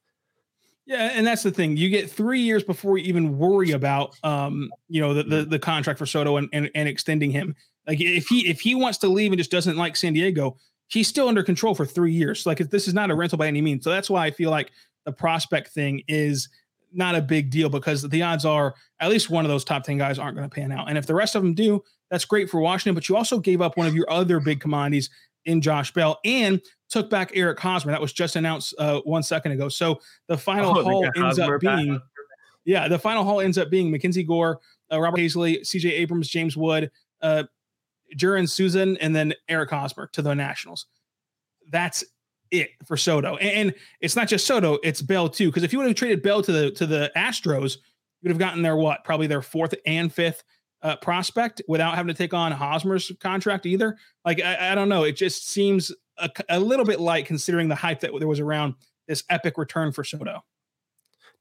Yeah, 0.85 1.11
and 1.13 1.25
that's 1.25 1.43
the 1.43 1.51
thing. 1.51 1.77
You 1.77 1.89
get 1.89 2.09
three 2.09 2.41
years 2.41 2.63
before 2.63 2.97
you 2.97 3.05
even 3.05 3.37
worry 3.37 3.71
about, 3.71 4.15
um, 4.23 4.71
you 4.87 4.99
know, 4.99 5.13
the 5.13 5.23
the, 5.23 5.45
the 5.45 5.59
contract 5.59 5.99
for 5.99 6.07
Soto 6.07 6.37
and, 6.37 6.49
and 6.51 6.69
and 6.73 6.89
extending 6.89 7.29
him. 7.29 7.55
Like 7.87 8.01
if 8.01 8.27
he 8.27 8.47
if 8.49 8.59
he 8.59 8.73
wants 8.73 8.97
to 8.99 9.07
leave 9.07 9.31
and 9.31 9.37
just 9.37 9.51
doesn't 9.51 9.77
like 9.77 9.95
San 9.95 10.13
Diego, 10.13 10.57
he's 10.87 11.07
still 11.07 11.27
under 11.27 11.43
control 11.43 11.75
for 11.75 11.85
three 11.85 12.13
years. 12.13 12.45
Like 12.45 12.59
if 12.59 12.71
this 12.71 12.87
is 12.87 12.93
not 12.95 13.11
a 13.11 13.15
rental 13.15 13.37
by 13.37 13.47
any 13.47 13.61
means. 13.61 13.83
So 13.83 13.91
that's 13.91 14.09
why 14.09 14.25
I 14.25 14.31
feel 14.31 14.49
like 14.49 14.71
the 15.05 15.11
prospect 15.11 15.69
thing 15.69 16.01
is 16.07 16.49
not 16.91 17.15
a 17.15 17.21
big 17.21 17.51
deal 17.51 17.69
because 17.69 18.01
the 18.01 18.21
odds 18.23 18.45
are 18.45 18.73
at 18.99 19.09
least 19.09 19.29
one 19.29 19.45
of 19.45 19.49
those 19.49 19.63
top 19.63 19.83
10 19.83 19.97
guys 19.97 20.17
aren't 20.17 20.35
going 20.35 20.49
to 20.49 20.53
pan 20.53 20.71
out. 20.71 20.89
And 20.89 20.97
if 20.97 21.05
the 21.05 21.13
rest 21.13 21.35
of 21.35 21.43
them 21.43 21.53
do, 21.53 21.83
that's 22.09 22.25
great 22.25 22.49
for 22.49 22.59
Washington. 22.59 22.95
But 22.95 23.07
you 23.07 23.15
also 23.15 23.39
gave 23.39 23.61
up 23.61 23.77
one 23.77 23.85
of 23.85 23.93
your 23.93 24.09
other 24.09 24.39
big 24.39 24.59
commodities 24.59 25.09
in 25.45 25.61
Josh 25.61 25.93
Bell 25.93 26.19
and 26.25 26.61
took 26.89 27.09
back 27.09 27.31
Eric 27.33 27.59
Hosmer. 27.59 27.91
That 27.91 28.01
was 28.01 28.13
just 28.13 28.35
announced 28.35 28.73
uh, 28.77 28.99
one 29.01 29.23
second 29.23 29.51
ago. 29.51 29.69
So 29.69 29.99
the 30.27 30.37
final 30.37 30.77
oh, 30.77 30.83
haul 30.83 31.05
ends 31.05 31.37
Hosmer 31.37 31.55
up 31.55 31.61
being, 31.61 31.93
back. 31.93 32.01
yeah, 32.65 32.87
the 32.87 32.99
final 32.99 33.23
haul 33.23 33.41
ends 33.41 33.57
up 33.57 33.69
being 33.69 33.91
Mackenzie 33.91 34.23
Gore, 34.23 34.59
uh, 34.91 34.99
Robert 34.99 35.19
Hassell, 35.19 35.61
CJ 35.61 35.91
Abrams, 35.91 36.29
James 36.29 36.57
Wood, 36.57 36.91
uh, 37.21 37.43
Jarlin 38.15 38.49
Susana, 38.49 38.97
and 39.01 39.15
then 39.15 39.33
Eric 39.47 39.69
Hosmer 39.69 40.07
to 40.13 40.21
the 40.21 40.33
Nationals. 40.33 40.87
That's 41.71 42.03
it 42.51 42.71
for 42.85 42.97
Soto. 42.97 43.35
And, 43.37 43.69
and 43.69 43.75
it's 44.01 44.15
not 44.15 44.27
just 44.27 44.47
Soto, 44.47 44.79
it's 44.83 45.01
Bell 45.01 45.29
too. 45.29 45.47
Because 45.47 45.63
if 45.63 45.71
you 45.71 45.79
would 45.79 45.87
have 45.87 45.95
traded 45.95 46.23
Bell 46.23 46.41
to 46.41 46.51
the 46.51 46.71
to 46.71 46.85
the 46.87 47.11
Astros, 47.15 47.75
you 47.75 48.27
would 48.27 48.31
have 48.31 48.39
gotten 48.39 48.63
their 48.63 48.75
what? 48.75 49.03
Probably 49.03 49.27
their 49.27 49.41
fourth 49.41 49.75
and 49.85 50.11
fifth 50.13 50.43
uh, 50.81 50.95
prospect 50.97 51.61
without 51.67 51.95
having 51.95 52.07
to 52.07 52.17
take 52.17 52.33
on 52.33 52.51
Hosmer's 52.51 53.11
contract 53.19 53.65
either. 53.65 53.97
Like 54.25 54.41
I, 54.41 54.71
I 54.71 54.75
don't 54.75 54.89
know, 54.89 55.03
it 55.03 55.13
just 55.13 55.49
seems 55.49 55.91
a, 56.17 56.29
a, 56.49 56.59
little 56.59 56.85
bit 56.85 56.99
light 56.99 57.25
considering 57.25 57.67
the 57.67 57.75
hype 57.75 57.99
that 58.01 58.11
there 58.17 58.27
was 58.27 58.39
around 58.39 58.75
this 59.07 59.23
epic 59.29 59.57
return 59.57 59.91
for 59.91 60.03
Soto. 60.03 60.43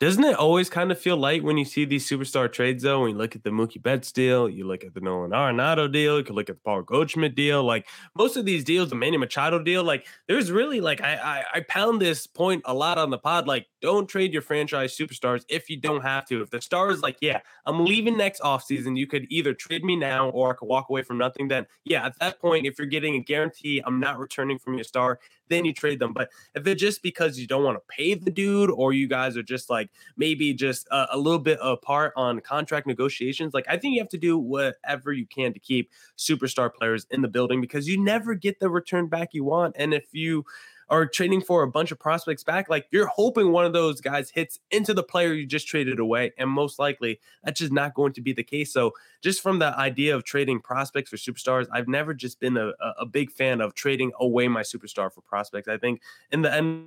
Doesn't 0.01 0.23
it 0.23 0.37
always 0.37 0.71
kind 0.71 0.93
of 0.93 0.99
feel 1.01 1.17
light 1.17 1.43
when 1.43 1.59
you 1.59 1.65
see 1.65 1.85
these 1.85 2.09
superstar 2.09 2.53
trades, 2.53 2.85
though? 2.85 3.01
When 3.01 3.11
you 3.11 3.17
look 3.17 3.35
at 3.35 3.43
the 3.43 3.51
Mookie 3.51 3.83
Betts 3.83 4.13
deal, 4.13 4.49
you 4.49 4.65
look 4.65 4.85
at 4.85 4.95
the 4.95 5.01
Nolan 5.01 5.33
Arenado 5.33 5.91
deal, 5.91 6.19
you 6.19 6.23
could 6.23 6.37
look 6.37 6.49
at 6.49 6.55
the 6.55 6.63
Paul 6.63 6.83
Goldschmidt 6.83 7.35
deal. 7.35 7.65
Like 7.65 7.89
most 8.17 8.37
of 8.37 8.45
these 8.45 8.63
deals, 8.63 8.91
the 8.91 8.95
Manny 8.95 9.17
Machado 9.17 9.61
deal, 9.61 9.83
like 9.83 10.07
there's 10.29 10.53
really 10.53 10.81
like 10.81 11.01
I, 11.01 11.15
I 11.17 11.45
I 11.55 11.61
pound 11.63 12.01
this 12.01 12.29
point 12.29 12.63
a 12.65 12.73
lot 12.75 12.97
on 12.97 13.11
the 13.11 13.19
pod. 13.19 13.49
Like, 13.49 13.67
don't 13.83 14.09
trade 14.09 14.33
your 14.33 14.43
franchise 14.43 14.97
superstars 14.97 15.45
if 15.49 15.69
you 15.69 15.77
don't 15.77 16.03
have 16.03 16.27
to. 16.27 16.43
If 16.43 16.51
the 16.51 16.61
star 16.61 16.93
is 16.93 17.03
like, 17.03 17.17
yeah, 17.21 17.41
I'm 17.67 17.85
leaving 17.85 18.17
next 18.17 18.41
offseason, 18.41 18.97
you 18.97 19.09
could 19.09 19.27
either 19.31 19.53
trade 19.53 19.83
me 19.85 19.97
now 19.97 20.29
or 20.31 20.53
I 20.53 20.55
could 20.55 20.69
walk 20.69 20.91
away 20.91 21.03
from 21.03 21.19
nothing. 21.19 21.49
Then 21.49 21.67
yeah, 21.85 22.07
at 22.07 22.17
that 22.21 22.41
point, 22.41 22.67
if 22.67 22.79
you're 22.79 22.87
getting 22.87 23.17
a 23.17 23.21
guarantee 23.21 23.83
I'm 23.85 23.99
not 23.99 24.21
returning 24.21 24.61
from 24.61 24.75
your 24.75 24.85
star, 24.85 25.19
then 25.49 25.65
you 25.65 25.73
trade 25.73 25.99
them. 25.99 26.13
But 26.13 26.31
if 26.55 26.67
it's 26.67 26.81
just 26.81 27.03
because 27.03 27.39
you 27.39 27.47
don't 27.47 27.65
want 27.65 27.77
to 27.77 27.95
pay 27.95 28.15
the 28.15 28.31
dude, 28.31 28.71
or 28.71 28.93
you 28.93 29.09
guys 29.09 29.37
are 29.37 29.43
just 29.43 29.71
like 29.71 29.91
maybe 30.17 30.55
just 30.55 30.87
a, 30.91 31.09
a, 31.13 31.19
little 31.19 31.39
bit 31.39 31.59
apart 31.63 32.13
on 32.17 32.41
contract 32.41 32.87
negotiations, 32.87 33.55
like 33.55 33.67
I 33.69 33.77
think 33.77 33.95
you 33.95 34.01
have 34.01 34.09
to 34.11 34.19
do 34.19 34.39
whatever 34.39 35.13
you 35.13 35.27
can 35.27 35.53
to 35.53 35.59
keep 35.61 35.91
superstar 36.17 36.73
players 36.73 37.07
in 37.11 37.23
the 37.23 37.29
building 37.29 37.61
because 37.61 37.89
you 37.89 38.03
never 38.03 38.35
get 38.35 38.61
the 38.61 38.71
return 38.71 39.07
back 39.07 39.31
you 39.33 39.45
want. 39.45 39.77
And 39.79 39.93
if 39.95 40.05
you 40.13 40.45
are 40.91 41.07
trading 41.07 41.41
for 41.41 41.63
a 41.63 41.69
bunch 41.69 41.93
of 41.93 41.99
prospects 41.99 42.45
back, 42.45 42.69
like 42.69 42.87
you're 42.91 43.07
hoping 43.07 43.53
one 43.53 43.65
of 43.65 43.73
those 43.73 44.01
guys 44.01 44.31
hits 44.31 44.59
into 44.71 44.95
the 44.95 45.03
player 45.03 45.33
you 45.33 45.47
just 45.47 45.69
traded 45.69 45.99
away. 45.99 46.33
And 46.39 46.49
most 46.51 46.79
likely 46.79 47.21
that's 47.45 47.61
just 47.61 47.73
not 47.73 47.95
going 47.95 48.13
to 48.15 48.21
be 48.21 48.33
the 48.33 48.43
case. 48.43 48.73
So, 48.73 48.93
just 49.21 49.43
from 49.43 49.59
the 49.59 49.77
idea 49.79 50.15
of 50.15 50.25
trading 50.25 50.61
prospects 50.61 51.11
for 51.11 51.17
superstars, 51.17 51.67
I've 51.73 51.89
never 51.89 52.15
just 52.15 52.41
been 52.41 52.57
a, 52.57 52.73
a 52.99 53.07
big 53.07 53.31
fan 53.31 53.61
of 53.61 53.75
trading 53.75 54.13
away 54.21 54.49
my 54.49 54.63
superstar 54.63 55.13
for 55.13 55.21
prospects. 55.23 55.69
I 55.69 55.77
think 55.77 56.01
in 56.31 56.43
the 56.43 56.55
end, 56.55 56.87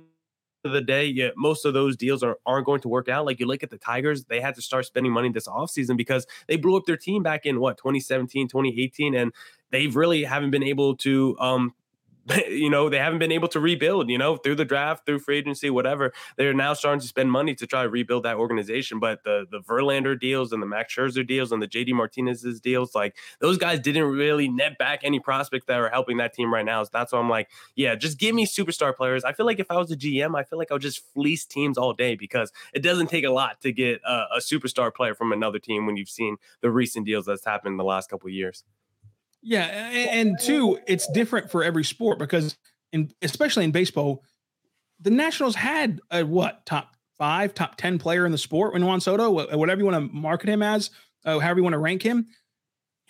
of 0.64 0.72
the 0.72 0.80
day, 0.80 1.06
yeah, 1.06 1.30
most 1.36 1.64
of 1.64 1.74
those 1.74 1.96
deals 1.96 2.22
are, 2.22 2.38
aren't 2.46 2.66
going 2.66 2.80
to 2.80 2.88
work 2.88 3.08
out. 3.08 3.26
Like 3.26 3.40
you 3.40 3.46
look 3.46 3.62
at 3.62 3.70
the 3.70 3.78
Tigers, 3.78 4.24
they 4.24 4.40
had 4.40 4.54
to 4.54 4.62
start 4.62 4.86
spending 4.86 5.12
money 5.12 5.28
this 5.28 5.48
offseason 5.48 5.96
because 5.96 6.26
they 6.46 6.56
blew 6.56 6.76
up 6.76 6.86
their 6.86 6.96
team 6.96 7.22
back 7.22 7.46
in 7.46 7.60
what 7.60 7.78
2017, 7.78 8.48
2018, 8.48 9.14
and 9.14 9.32
they 9.70 9.88
really 9.88 10.24
haven't 10.24 10.50
been 10.50 10.62
able 10.62 10.96
to 10.98 11.36
um, 11.40 11.74
you 12.48 12.70
know, 12.70 12.88
they 12.88 12.98
haven't 12.98 13.18
been 13.18 13.32
able 13.32 13.48
to 13.48 13.60
rebuild, 13.60 14.08
you 14.08 14.18
know, 14.18 14.36
through 14.36 14.54
the 14.54 14.64
draft, 14.64 15.04
through 15.06 15.18
free 15.18 15.38
agency, 15.38 15.70
whatever. 15.70 16.12
They're 16.36 16.54
now 16.54 16.72
starting 16.74 17.00
to 17.00 17.06
spend 17.06 17.32
money 17.32 17.54
to 17.56 17.66
try 17.66 17.82
to 17.82 17.88
rebuild 17.88 18.24
that 18.24 18.36
organization. 18.36 19.00
But 19.00 19.24
the 19.24 19.46
the 19.50 19.60
Verlander 19.60 20.18
deals 20.18 20.52
and 20.52 20.62
the 20.62 20.66
Max 20.66 20.94
Scherzer 20.94 21.26
deals 21.26 21.50
and 21.52 21.60
the 21.60 21.66
JD 21.66 21.94
Martinez's 21.94 22.60
deals, 22.60 22.94
like 22.94 23.16
those 23.40 23.58
guys 23.58 23.80
didn't 23.80 24.04
really 24.04 24.48
net 24.48 24.78
back 24.78 25.00
any 25.02 25.18
prospects 25.18 25.66
that 25.66 25.80
are 25.80 25.88
helping 25.88 26.18
that 26.18 26.32
team 26.32 26.52
right 26.52 26.64
now. 26.64 26.82
So 26.84 26.90
that's 26.92 27.12
why 27.12 27.18
I'm 27.18 27.28
like, 27.28 27.50
yeah, 27.74 27.94
just 27.96 28.18
give 28.18 28.34
me 28.34 28.46
superstar 28.46 28.94
players. 28.94 29.24
I 29.24 29.32
feel 29.32 29.46
like 29.46 29.58
if 29.58 29.70
I 29.70 29.76
was 29.76 29.90
a 29.90 29.96
GM, 29.96 30.36
I 30.38 30.44
feel 30.44 30.58
like 30.58 30.70
I 30.70 30.74
would 30.74 30.82
just 30.82 31.02
fleece 31.14 31.44
teams 31.44 31.76
all 31.76 31.92
day 31.92 32.14
because 32.14 32.52
it 32.72 32.82
doesn't 32.82 33.08
take 33.08 33.24
a 33.24 33.30
lot 33.30 33.60
to 33.62 33.72
get 33.72 34.00
a, 34.06 34.26
a 34.36 34.38
superstar 34.38 34.94
player 34.94 35.14
from 35.14 35.32
another 35.32 35.58
team 35.58 35.86
when 35.86 35.96
you've 35.96 36.08
seen 36.08 36.36
the 36.60 36.70
recent 36.70 37.06
deals 37.06 37.26
that's 37.26 37.44
happened 37.44 37.72
in 37.72 37.76
the 37.78 37.84
last 37.84 38.08
couple 38.08 38.28
years. 38.28 38.64
Yeah, 39.42 39.64
and, 39.64 40.28
and 40.28 40.40
two, 40.40 40.78
it's 40.86 41.10
different 41.12 41.50
for 41.50 41.64
every 41.64 41.84
sport 41.84 42.18
because 42.18 42.56
in 42.92 43.12
especially 43.22 43.64
in 43.64 43.72
baseball, 43.72 44.22
the 45.00 45.10
Nationals 45.10 45.56
had 45.56 46.00
a 46.10 46.24
what 46.24 46.64
top 46.64 46.96
five, 47.18 47.54
top 47.54 47.76
ten 47.76 47.98
player 47.98 48.24
in 48.24 48.32
the 48.32 48.38
sport 48.38 48.72
when 48.72 48.84
Juan 48.84 49.00
Soto, 49.00 49.30
whatever 49.30 49.80
you 49.80 49.84
want 49.84 49.96
to 49.96 50.14
market 50.14 50.48
him 50.48 50.62
as, 50.62 50.90
uh, 51.24 51.38
however 51.38 51.58
you 51.58 51.64
want 51.64 51.74
to 51.74 51.78
rank 51.78 52.02
him, 52.02 52.26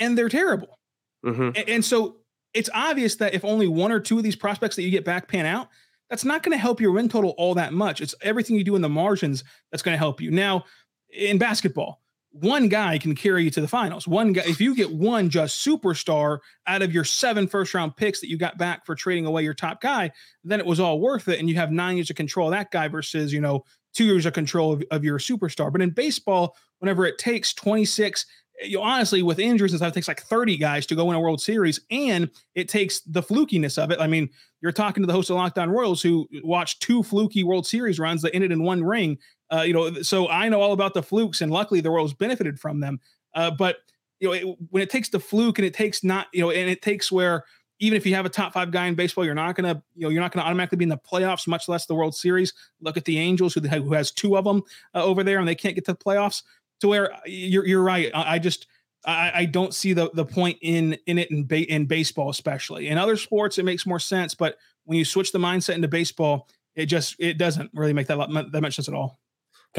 and 0.01 0.17
they're 0.17 0.29
terrible. 0.29 0.79
Mm-hmm. 1.25 1.51
And, 1.55 1.69
and 1.69 1.85
so 1.85 2.17
it's 2.55 2.71
obvious 2.75 3.17
that 3.17 3.35
if 3.35 3.45
only 3.45 3.69
one 3.69 3.93
or 3.93 4.01
two 4.01 4.19
of 4.19 4.25
these 4.25 4.37
prospects 4.37 4.77
that 4.77 4.83
you 4.83 4.91
get 4.91 5.05
back 5.05 5.29
pan 5.29 5.47
out, 5.47 5.69
that's 6.11 6.25
not 6.25 6.43
going 6.43 6.53
to 6.53 6.61
help 6.61 6.81
your 6.81 6.93
win 6.93 7.09
total 7.09 7.31
all 7.39 7.55
that 7.55 7.73
much. 7.73 8.03
It's 8.03 8.15
everything 8.21 8.57
you 8.57 8.65
do 8.65 8.77
in 8.77 8.83
the 8.83 8.89
margins 8.89 9.45
that's 9.71 9.83
going 9.83 9.95
to 9.95 9.99
help 9.99 10.21
you. 10.21 10.31
Now, 10.31 10.65
in 11.09 11.39
basketball, 11.39 12.02
one 12.33 12.69
guy 12.69 12.99
can 12.99 13.15
carry 13.15 13.45
you 13.45 13.51
to 13.51 13.61
the 13.61 13.69
finals. 13.69 14.09
One 14.09 14.33
guy, 14.33 14.43
if 14.47 14.61
you 14.61 14.75
get 14.75 14.91
one 14.93 15.29
just 15.29 15.65
superstar 15.65 16.39
out 16.67 16.83
of 16.83 16.93
your 16.93 17.05
seven 17.05 17.47
first 17.47 17.75
round 17.75 17.97
picks 17.97 18.21
that 18.21 18.29
you 18.29 18.39
got 18.39 18.59
back 18.59 18.87
for 18.87 18.95
trading 18.95 19.27
away 19.27 19.43
your 19.43 19.55
top 19.55 19.81
guy, 19.81 20.11
then 20.43 20.59
it 20.59 20.67
was 20.67 20.81
all 20.81 21.01
worth 21.01 21.29
it. 21.29 21.39
And 21.39 21.49
you 21.49 21.57
have 21.57 21.71
nine 21.71 21.97
years 21.97 22.11
of 22.11 22.17
control 22.17 22.49
of 22.49 22.53
that 22.53 22.71
guy 22.71 22.89
versus, 22.89 23.33
you 23.33 23.41
know, 23.41 23.65
two 23.93 24.05
years 24.05 24.25
of 24.25 24.33
control 24.33 24.73
of, 24.73 24.83
of 24.91 25.05
your 25.05 25.19
superstar. 25.19 25.71
But 25.71 25.83
in 25.83 25.91
baseball, 25.91 26.57
whenever 26.79 27.05
it 27.05 27.19
takes 27.19 27.53
26 27.53 28.25
you 28.65 28.77
know, 28.77 28.83
honestly, 28.83 29.23
with 29.23 29.39
injuries 29.39 29.73
and 29.73 29.79
stuff, 29.79 29.91
it 29.91 29.95
takes 29.95 30.09
like 30.09 30.23
30 30.23 30.57
guys 30.57 30.87
to 30.87 30.95
go 30.95 31.07
win 31.07 31.17
a 31.17 31.21
World 31.21 31.41
Series, 31.41 31.81
and 31.91 32.31
it 32.55 32.69
takes 32.69 33.01
the 33.01 33.23
flukiness 33.23 33.83
of 33.83 33.91
it. 33.91 34.01
I 34.01 34.07
mean, 34.07 34.29
you're 34.61 34.73
talking 34.73 35.03
to 35.03 35.07
the 35.07 35.13
host 35.13 35.31
of 35.31 35.37
Locked 35.37 35.59
On 35.59 35.71
Royals 35.71 36.03
who 36.03 36.29
watched 36.45 36.83
two 36.83 37.03
fluky 37.03 37.45
World 37.45 37.67
Series 37.67 37.99
runs 37.99 38.23
that 38.23 38.35
ended 38.35 38.53
in 38.53 38.63
one 38.63 38.85
ring. 38.85 39.19
Uh, 39.53 39.63
you 39.63 39.73
know, 39.73 40.03
so 40.03 40.29
I 40.29 40.49
know 40.49 40.61
all 40.61 40.73
about 40.73 40.95
the 40.95 41.03
flukes, 41.03 41.41
and 41.41 41.53
luckily 41.53 41.81
the 41.81 41.91
world's 41.91 42.15
benefited 42.15 42.59
from 42.59 42.81
them. 42.81 43.01
Uh, 43.35 43.51
but 43.51 43.79
you 44.21 44.29
know, 44.29 44.35
it, 44.35 44.59
when 44.71 44.83
it 44.83 44.91
takes 44.91 45.09
the 45.09 45.21
fluke 45.21 45.59
and 45.59 45.67
it 45.67 45.75
takes 45.75 46.05
not, 46.05 46.29
you 46.33 46.41
know, 46.41 46.51
and 46.51 46.71
it 46.71 46.81
takes 46.81 47.11
where 47.11 47.45
even 47.81 47.97
if 47.97 48.07
you 48.07 48.15
have 48.15 48.25
a 48.25 48.29
top 48.29 48.53
five 48.53 48.71
guy 48.71 48.87
in 48.87 48.95
baseball, 48.95 49.25
you're 49.25 49.35
not 49.35 49.57
gonna, 49.57 49.83
you 49.97 50.03
know, 50.03 50.09
you're 50.09 50.23
not 50.23 50.33
gonna 50.33 50.47
automatically 50.47 50.79
be 50.79 50.85
in 50.85 50.89
the 50.89 50.97
playoffs, 50.99 51.49
much 51.49 51.69
less 51.69 51.87
the 51.87 51.95
World 51.95 52.15
Series. 52.15 52.55
Look 52.81 52.97
at 52.97 53.05
the 53.05 53.19
Angels, 53.19 53.55
who, 53.55 53.61
who 53.61 53.93
has 53.93 54.13
two 54.13 54.37
of 54.37 54.45
them 54.45 54.63
uh, 54.95 55.03
over 55.03 55.25
there, 55.25 55.39
and 55.39 55.49
they 55.49 55.57
can't 55.57 55.75
get 55.75 55.85
to 55.87 55.93
the 55.93 55.99
playoffs 55.99 56.43
to 56.81 56.89
where 56.89 57.13
you're 57.27 57.67
you're 57.67 57.83
right. 57.83 58.11
I, 58.15 58.35
I 58.35 58.39
just 58.39 58.69
I, 59.05 59.33
I, 59.35 59.45
don't 59.47 59.75
see 59.75 59.93
the 59.93 60.11
the 60.15 60.25
point 60.25 60.59
in 60.63 60.97
in 61.07 61.19
it 61.19 61.31
in 61.31 61.45
ba- 61.45 61.71
in 61.73 61.87
baseball, 61.87 62.31
especially 62.31 62.89
in 62.89 62.99
other 62.99 63.17
sports, 63.17 63.59
it 63.59 63.65
makes 63.65 63.87
more 63.87 63.99
sense. 63.99 64.35
But 64.35 64.59
when 64.85 64.97
you 64.97 65.05
switch 65.05 65.33
the 65.33 65.39
mindset 65.39 65.75
into 65.75 65.89
baseball, 65.89 66.49
it 66.77 66.87
just 66.87 67.17
it 67.19 67.39
doesn't 67.39 67.71
really 67.75 67.93
make 67.93 68.07
that 68.07 68.19
that 68.53 68.61
much 68.61 68.77
sense 68.77 68.89
at 68.89 68.95
all. 68.95 69.19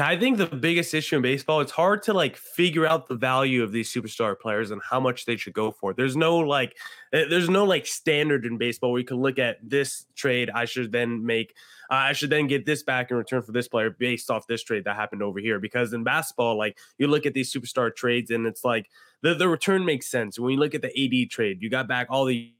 I 0.00 0.16
think 0.16 0.38
the 0.38 0.46
biggest 0.46 0.92
issue 0.92 1.16
in 1.16 1.22
baseball, 1.22 1.60
it's 1.60 1.70
hard 1.70 2.02
to 2.04 2.12
like 2.12 2.36
figure 2.36 2.84
out 2.84 3.06
the 3.06 3.14
value 3.14 3.62
of 3.62 3.70
these 3.70 3.92
superstar 3.92 4.36
players 4.38 4.72
and 4.72 4.82
how 4.82 4.98
much 4.98 5.24
they 5.24 5.36
should 5.36 5.52
go 5.52 5.70
for. 5.70 5.94
There's 5.94 6.16
no 6.16 6.38
like, 6.38 6.76
eh, 7.12 7.26
there's 7.30 7.48
no 7.48 7.64
like 7.64 7.86
standard 7.86 8.44
in 8.44 8.58
baseball 8.58 8.90
where 8.90 8.98
you 8.98 9.06
can 9.06 9.18
look 9.18 9.38
at 9.38 9.58
this 9.62 10.06
trade. 10.16 10.50
I 10.52 10.64
should 10.64 10.90
then 10.90 11.24
make, 11.24 11.54
uh, 11.90 11.94
I 11.94 12.12
should 12.12 12.30
then 12.30 12.48
get 12.48 12.66
this 12.66 12.82
back 12.82 13.12
in 13.12 13.16
return 13.16 13.42
for 13.42 13.52
this 13.52 13.68
player 13.68 13.90
based 13.90 14.32
off 14.32 14.48
this 14.48 14.64
trade 14.64 14.82
that 14.82 14.96
happened 14.96 15.22
over 15.22 15.38
here. 15.38 15.60
Because 15.60 15.92
in 15.92 16.02
basketball, 16.02 16.58
like 16.58 16.76
you 16.98 17.06
look 17.06 17.24
at 17.24 17.34
these 17.34 17.52
superstar 17.52 17.94
trades 17.94 18.32
and 18.32 18.46
it's 18.46 18.64
like 18.64 18.90
the, 19.22 19.34
the 19.34 19.48
return 19.48 19.84
makes 19.84 20.08
sense. 20.08 20.40
When 20.40 20.50
you 20.50 20.58
look 20.58 20.74
at 20.74 20.82
the 20.82 20.88
AD 21.24 21.30
trade, 21.30 21.62
you 21.62 21.70
got 21.70 21.86
back 21.86 22.08
all 22.10 22.24
the 22.24 22.52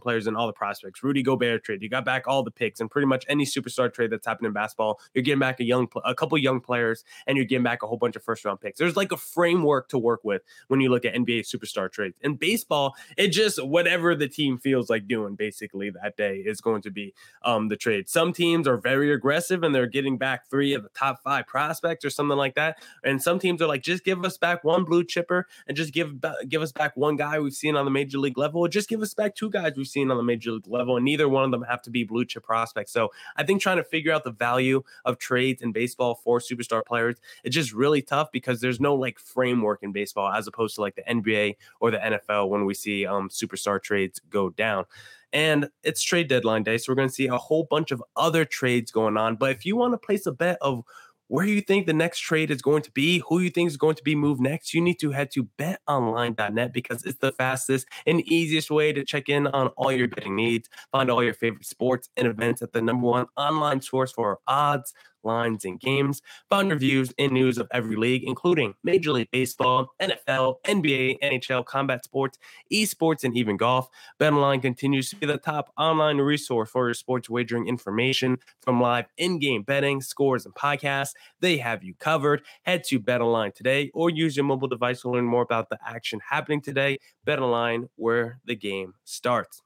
players 0.00 0.26
and 0.26 0.36
all 0.36 0.46
the 0.46 0.52
prospects. 0.52 1.02
Rudy 1.02 1.22
Gobert 1.22 1.64
trade, 1.64 1.82
you 1.82 1.88
got 1.88 2.04
back 2.04 2.24
all 2.26 2.42
the 2.42 2.50
picks, 2.50 2.80
and 2.80 2.90
pretty 2.90 3.06
much 3.06 3.24
any 3.28 3.44
superstar 3.44 3.92
trade 3.92 4.10
that's 4.10 4.26
happened 4.26 4.46
in 4.46 4.52
basketball, 4.52 5.00
you're 5.14 5.22
getting 5.22 5.40
back 5.40 5.60
a 5.60 5.64
young, 5.64 5.88
a 6.04 6.14
couple 6.14 6.38
young 6.38 6.60
players, 6.60 7.04
and 7.26 7.36
you're 7.36 7.46
getting 7.46 7.62
back 7.62 7.82
a 7.82 7.86
whole 7.86 7.96
bunch 7.96 8.16
of 8.16 8.22
first 8.22 8.44
round 8.44 8.60
picks. 8.60 8.78
There's 8.78 8.96
like 8.96 9.12
a 9.12 9.16
framework 9.16 9.88
to 9.88 9.98
work 9.98 10.20
with 10.24 10.42
when 10.68 10.80
you 10.80 10.90
look 10.90 11.04
at 11.04 11.14
NBA 11.14 11.40
superstar 11.40 11.90
trades. 11.90 12.16
In 12.20 12.36
baseball, 12.36 12.94
it 13.16 13.28
just 13.28 13.62
whatever 13.62 14.14
the 14.14 14.28
team 14.28 14.58
feels 14.58 14.88
like 14.90 15.08
doing 15.08 15.34
basically 15.34 15.90
that 15.90 16.16
day 16.16 16.36
is 16.38 16.60
going 16.60 16.82
to 16.82 16.90
be 16.90 17.14
um, 17.44 17.68
the 17.68 17.76
trade. 17.76 18.08
Some 18.08 18.32
teams 18.32 18.66
are 18.66 18.76
very 18.76 19.12
aggressive 19.12 19.62
and 19.62 19.74
they're 19.74 19.86
getting 19.86 20.18
back 20.18 20.48
three 20.48 20.74
of 20.74 20.82
the 20.82 20.88
top 20.90 21.22
five 21.22 21.46
prospects 21.46 22.04
or 22.04 22.10
something 22.10 22.38
like 22.38 22.54
that, 22.54 22.78
and 23.04 23.22
some 23.22 23.38
teams 23.38 23.60
are 23.62 23.66
like, 23.66 23.82
just 23.82 24.04
give 24.04 24.24
us 24.24 24.38
back 24.38 24.64
one 24.64 24.84
blue 24.84 25.04
chipper 25.04 25.46
and 25.66 25.76
just 25.76 25.92
give 25.92 26.14
give 26.48 26.62
us 26.62 26.72
back 26.72 26.96
one 26.96 27.16
guy 27.16 27.38
we've 27.38 27.52
seen 27.52 27.76
on 27.76 27.84
the 27.84 27.90
major 27.90 28.18
league 28.18 28.38
level, 28.38 28.60
or 28.60 28.68
just 28.68 28.88
give 28.88 29.02
us 29.02 29.14
back 29.14 29.34
two 29.34 29.50
guys 29.50 29.71
guys 29.72 29.76
we've 29.78 29.86
seen 29.86 30.10
on 30.10 30.16
the 30.16 30.22
major 30.22 30.52
league 30.52 30.66
level, 30.66 30.96
and 30.96 31.04
neither 31.04 31.28
one 31.28 31.44
of 31.44 31.50
them 31.50 31.62
have 31.62 31.82
to 31.82 31.90
be 31.90 32.04
blue 32.04 32.24
chip 32.24 32.44
prospects. 32.44 32.92
So 32.92 33.10
I 33.36 33.44
think 33.44 33.60
trying 33.60 33.78
to 33.78 33.84
figure 33.84 34.12
out 34.12 34.24
the 34.24 34.32
value 34.32 34.82
of 35.04 35.18
trades 35.18 35.62
in 35.62 35.72
baseball 35.72 36.14
for 36.22 36.38
superstar 36.38 36.84
players 36.84 37.16
it's 37.44 37.54
just 37.54 37.72
really 37.72 38.02
tough 38.02 38.30
because 38.32 38.60
there's 38.60 38.80
no 38.80 38.94
like 38.94 39.18
framework 39.18 39.82
in 39.82 39.92
baseball 39.92 40.30
as 40.32 40.46
opposed 40.46 40.76
to 40.76 40.80
like 40.80 40.96
the 40.96 41.02
NBA 41.02 41.56
or 41.80 41.90
the 41.90 41.98
NFL 41.98 42.48
when 42.48 42.64
we 42.64 42.74
see 42.74 43.06
um, 43.06 43.28
superstar 43.28 43.82
trades 43.82 44.20
go 44.30 44.50
down. 44.50 44.84
And 45.32 45.70
it's 45.82 46.02
trade 46.02 46.28
deadline 46.28 46.62
day. 46.62 46.76
So 46.76 46.92
we're 46.92 46.96
going 46.96 47.08
to 47.08 47.14
see 47.14 47.26
a 47.26 47.38
whole 47.38 47.64
bunch 47.64 47.90
of 47.90 48.02
other 48.16 48.44
trades 48.44 48.90
going 48.90 49.16
on. 49.16 49.36
But 49.36 49.50
if 49.50 49.64
you 49.64 49.76
want 49.76 49.94
to 49.94 49.98
place 49.98 50.26
a 50.26 50.32
bet 50.32 50.58
of 50.60 50.84
where 51.32 51.46
you 51.46 51.62
think 51.62 51.86
the 51.86 51.94
next 51.94 52.18
trade 52.18 52.50
is 52.50 52.60
going 52.60 52.82
to 52.82 52.90
be, 52.90 53.22
who 53.26 53.38
you 53.38 53.48
think 53.48 53.66
is 53.66 53.78
going 53.78 53.94
to 53.94 54.02
be 54.02 54.14
moved 54.14 54.38
next, 54.38 54.74
you 54.74 54.82
need 54.82 55.00
to 55.00 55.12
head 55.12 55.30
to 55.30 55.48
betonline.net 55.58 56.74
because 56.74 57.06
it's 57.06 57.20
the 57.20 57.32
fastest 57.32 57.88
and 58.06 58.20
easiest 58.28 58.70
way 58.70 58.92
to 58.92 59.02
check 59.02 59.30
in 59.30 59.46
on 59.46 59.68
all 59.68 59.90
your 59.90 60.08
betting 60.08 60.36
needs. 60.36 60.68
Find 60.90 61.10
all 61.10 61.24
your 61.24 61.32
favorite 61.32 61.64
sports 61.64 62.10
and 62.18 62.26
events 62.26 62.60
at 62.60 62.74
the 62.74 62.82
number 62.82 63.06
one 63.06 63.28
online 63.38 63.80
source 63.80 64.12
for 64.12 64.40
odds, 64.46 64.92
lines, 65.24 65.64
and 65.64 65.80
games. 65.80 66.22
fun 66.48 66.68
reviews 66.68 67.12
and 67.18 67.32
news 67.32 67.58
of 67.58 67.68
every 67.70 67.96
league, 67.96 68.24
including 68.24 68.74
Major 68.82 69.12
League 69.12 69.30
Baseball, 69.30 69.88
NFL, 70.00 70.56
NBA, 70.64 71.18
NHL, 71.22 71.64
combat 71.64 72.04
sports, 72.04 72.38
esports, 72.72 73.24
and 73.24 73.36
even 73.36 73.56
golf. 73.56 73.88
BetOnline 74.20 74.62
continues 74.62 75.08
to 75.10 75.16
be 75.16 75.26
the 75.26 75.38
top 75.38 75.72
online 75.78 76.18
resource 76.18 76.70
for 76.70 76.86
your 76.86 76.94
sports 76.94 77.30
wagering 77.30 77.66
information 77.66 78.38
from 78.60 78.80
live 78.80 79.06
in-game 79.16 79.62
betting, 79.62 80.00
scores, 80.00 80.44
and 80.44 80.54
podcasts. 80.54 81.12
They 81.40 81.58
have 81.58 81.82
you 81.82 81.94
covered. 81.94 82.42
Head 82.62 82.84
to 82.84 83.00
BetOnline 83.00 83.54
today 83.54 83.90
or 83.94 84.10
use 84.10 84.36
your 84.36 84.44
mobile 84.44 84.68
device 84.68 85.02
to 85.02 85.10
learn 85.10 85.24
more 85.24 85.42
about 85.42 85.68
the 85.70 85.78
action 85.86 86.20
happening 86.30 86.60
today. 86.60 86.98
BetOnline, 87.26 87.88
where 87.96 88.40
the 88.44 88.56
game 88.56 88.94
starts. 89.04 89.62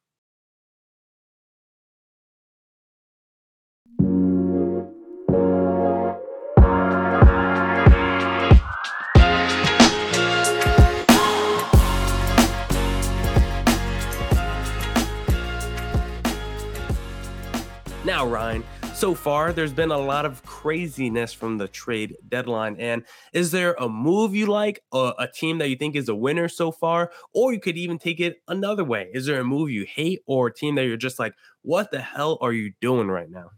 Now, 18.07 18.25
Ryan, 18.25 18.62
so 18.95 19.16
far 19.16 19.53
there's 19.53 19.73
been 19.73 19.90
a 19.90 19.99
lot 19.99 20.25
of 20.25 20.40
craziness 20.45 21.33
from 21.33 21.59
the 21.59 21.66
trade 21.66 22.14
deadline. 22.29 22.77
And 22.79 23.03
is 23.33 23.51
there 23.51 23.75
a 23.81 23.88
move 23.88 24.33
you 24.33 24.47
like, 24.47 24.81
a, 24.92 25.12
a, 25.19 25.27
team 25.27 25.59
that 25.59 25.71
you 25.71 25.75
think 25.75 25.97
is 25.97 26.09
a 26.09 26.14
winner 26.14 26.47
so 26.47 26.71
far? 26.71 27.11
Or 27.35 27.53
you 27.53 27.59
could 27.59 27.77
even 27.77 27.99
take 27.99 28.21
it 28.21 28.37
another 28.47 28.85
way. 28.85 29.11
Is 29.12 29.27
there 29.27 29.40
a 29.40 29.45
move 29.45 29.71
you 29.71 29.85
hate 29.92 30.21
or 30.25 30.47
a 30.47 30.55
team 30.55 30.77
that 30.77 30.87
you're 30.87 30.97
just 30.97 31.19
like, 31.19 31.35
what 31.62 31.90
the 31.90 32.01
hell 32.01 32.38
are 32.40 32.53
you 32.53 32.75
doing 32.81 33.09
right 33.09 33.29
now? 33.29 33.51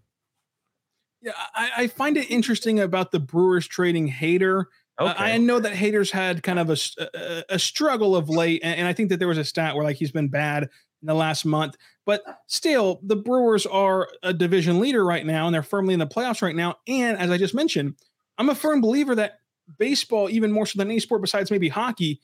Yeah, 1.20 1.32
I, 1.54 1.70
I 1.76 1.87
find 1.88 2.16
it 2.16 2.30
interesting 2.30 2.80
about 2.80 3.11
the 3.11 3.20
Brewers 3.20 3.68
trading 3.68 4.11
Hader. 4.11 4.64
Okay. 4.98 5.11
Uh, 5.11 5.14
I 5.14 5.37
know 5.37 5.61
that 5.61 5.74
Hader's 5.74 6.11
had 6.11 6.42
kind 6.42 6.58
of 6.58 6.70
a, 6.70 6.76
a, 6.98 7.44
a 7.50 7.58
struggle 7.58 8.16
of 8.16 8.30
late, 8.30 8.62
and, 8.64 8.78
and 8.78 8.88
I 8.88 8.94
think 8.94 9.11
that 9.11 9.18
there 9.18 9.28
was 9.28 9.37
a 9.37 9.44
stat 9.44 9.74
where 9.74 9.84
like 9.84 9.96
he's 9.96 10.11
been 10.11 10.28
bad 10.28 10.70
in 11.02 11.06
the 11.06 11.14
last 11.14 11.44
month. 11.44 11.76
But 12.09 12.23
still, 12.47 13.01
the 13.03 13.16
Brewers 13.16 13.66
are 13.66 14.09
a 14.23 14.33
division 14.33 14.81
leader 14.81 15.05
right 15.05 15.27
now, 15.27 15.44
and 15.44 15.55
they're 15.55 15.62
firmly 15.62 15.92
in 15.92 16.01
the 16.01 16.07
playoffs 16.07 16.40
right 16.40 16.57
now. 16.57 16.77
And 16.87 17.18
as 17.18 17.31
I 17.31 17.37
just 17.37 17.55
mentioned, 17.55 17.97
I'm 18.38 18.49
a 18.49 18.55
firm 18.55 18.81
believer 18.81 19.14
that 19.14 19.40
baseball, 19.79 20.31
even 20.31 20.51
more 20.51 20.64
so 20.64 20.79
than 20.79 20.88
any 20.88 21.01
sport 21.01 21.21
besides 21.21 21.51
maybe 21.51 21.68
hockey, 21.68 22.18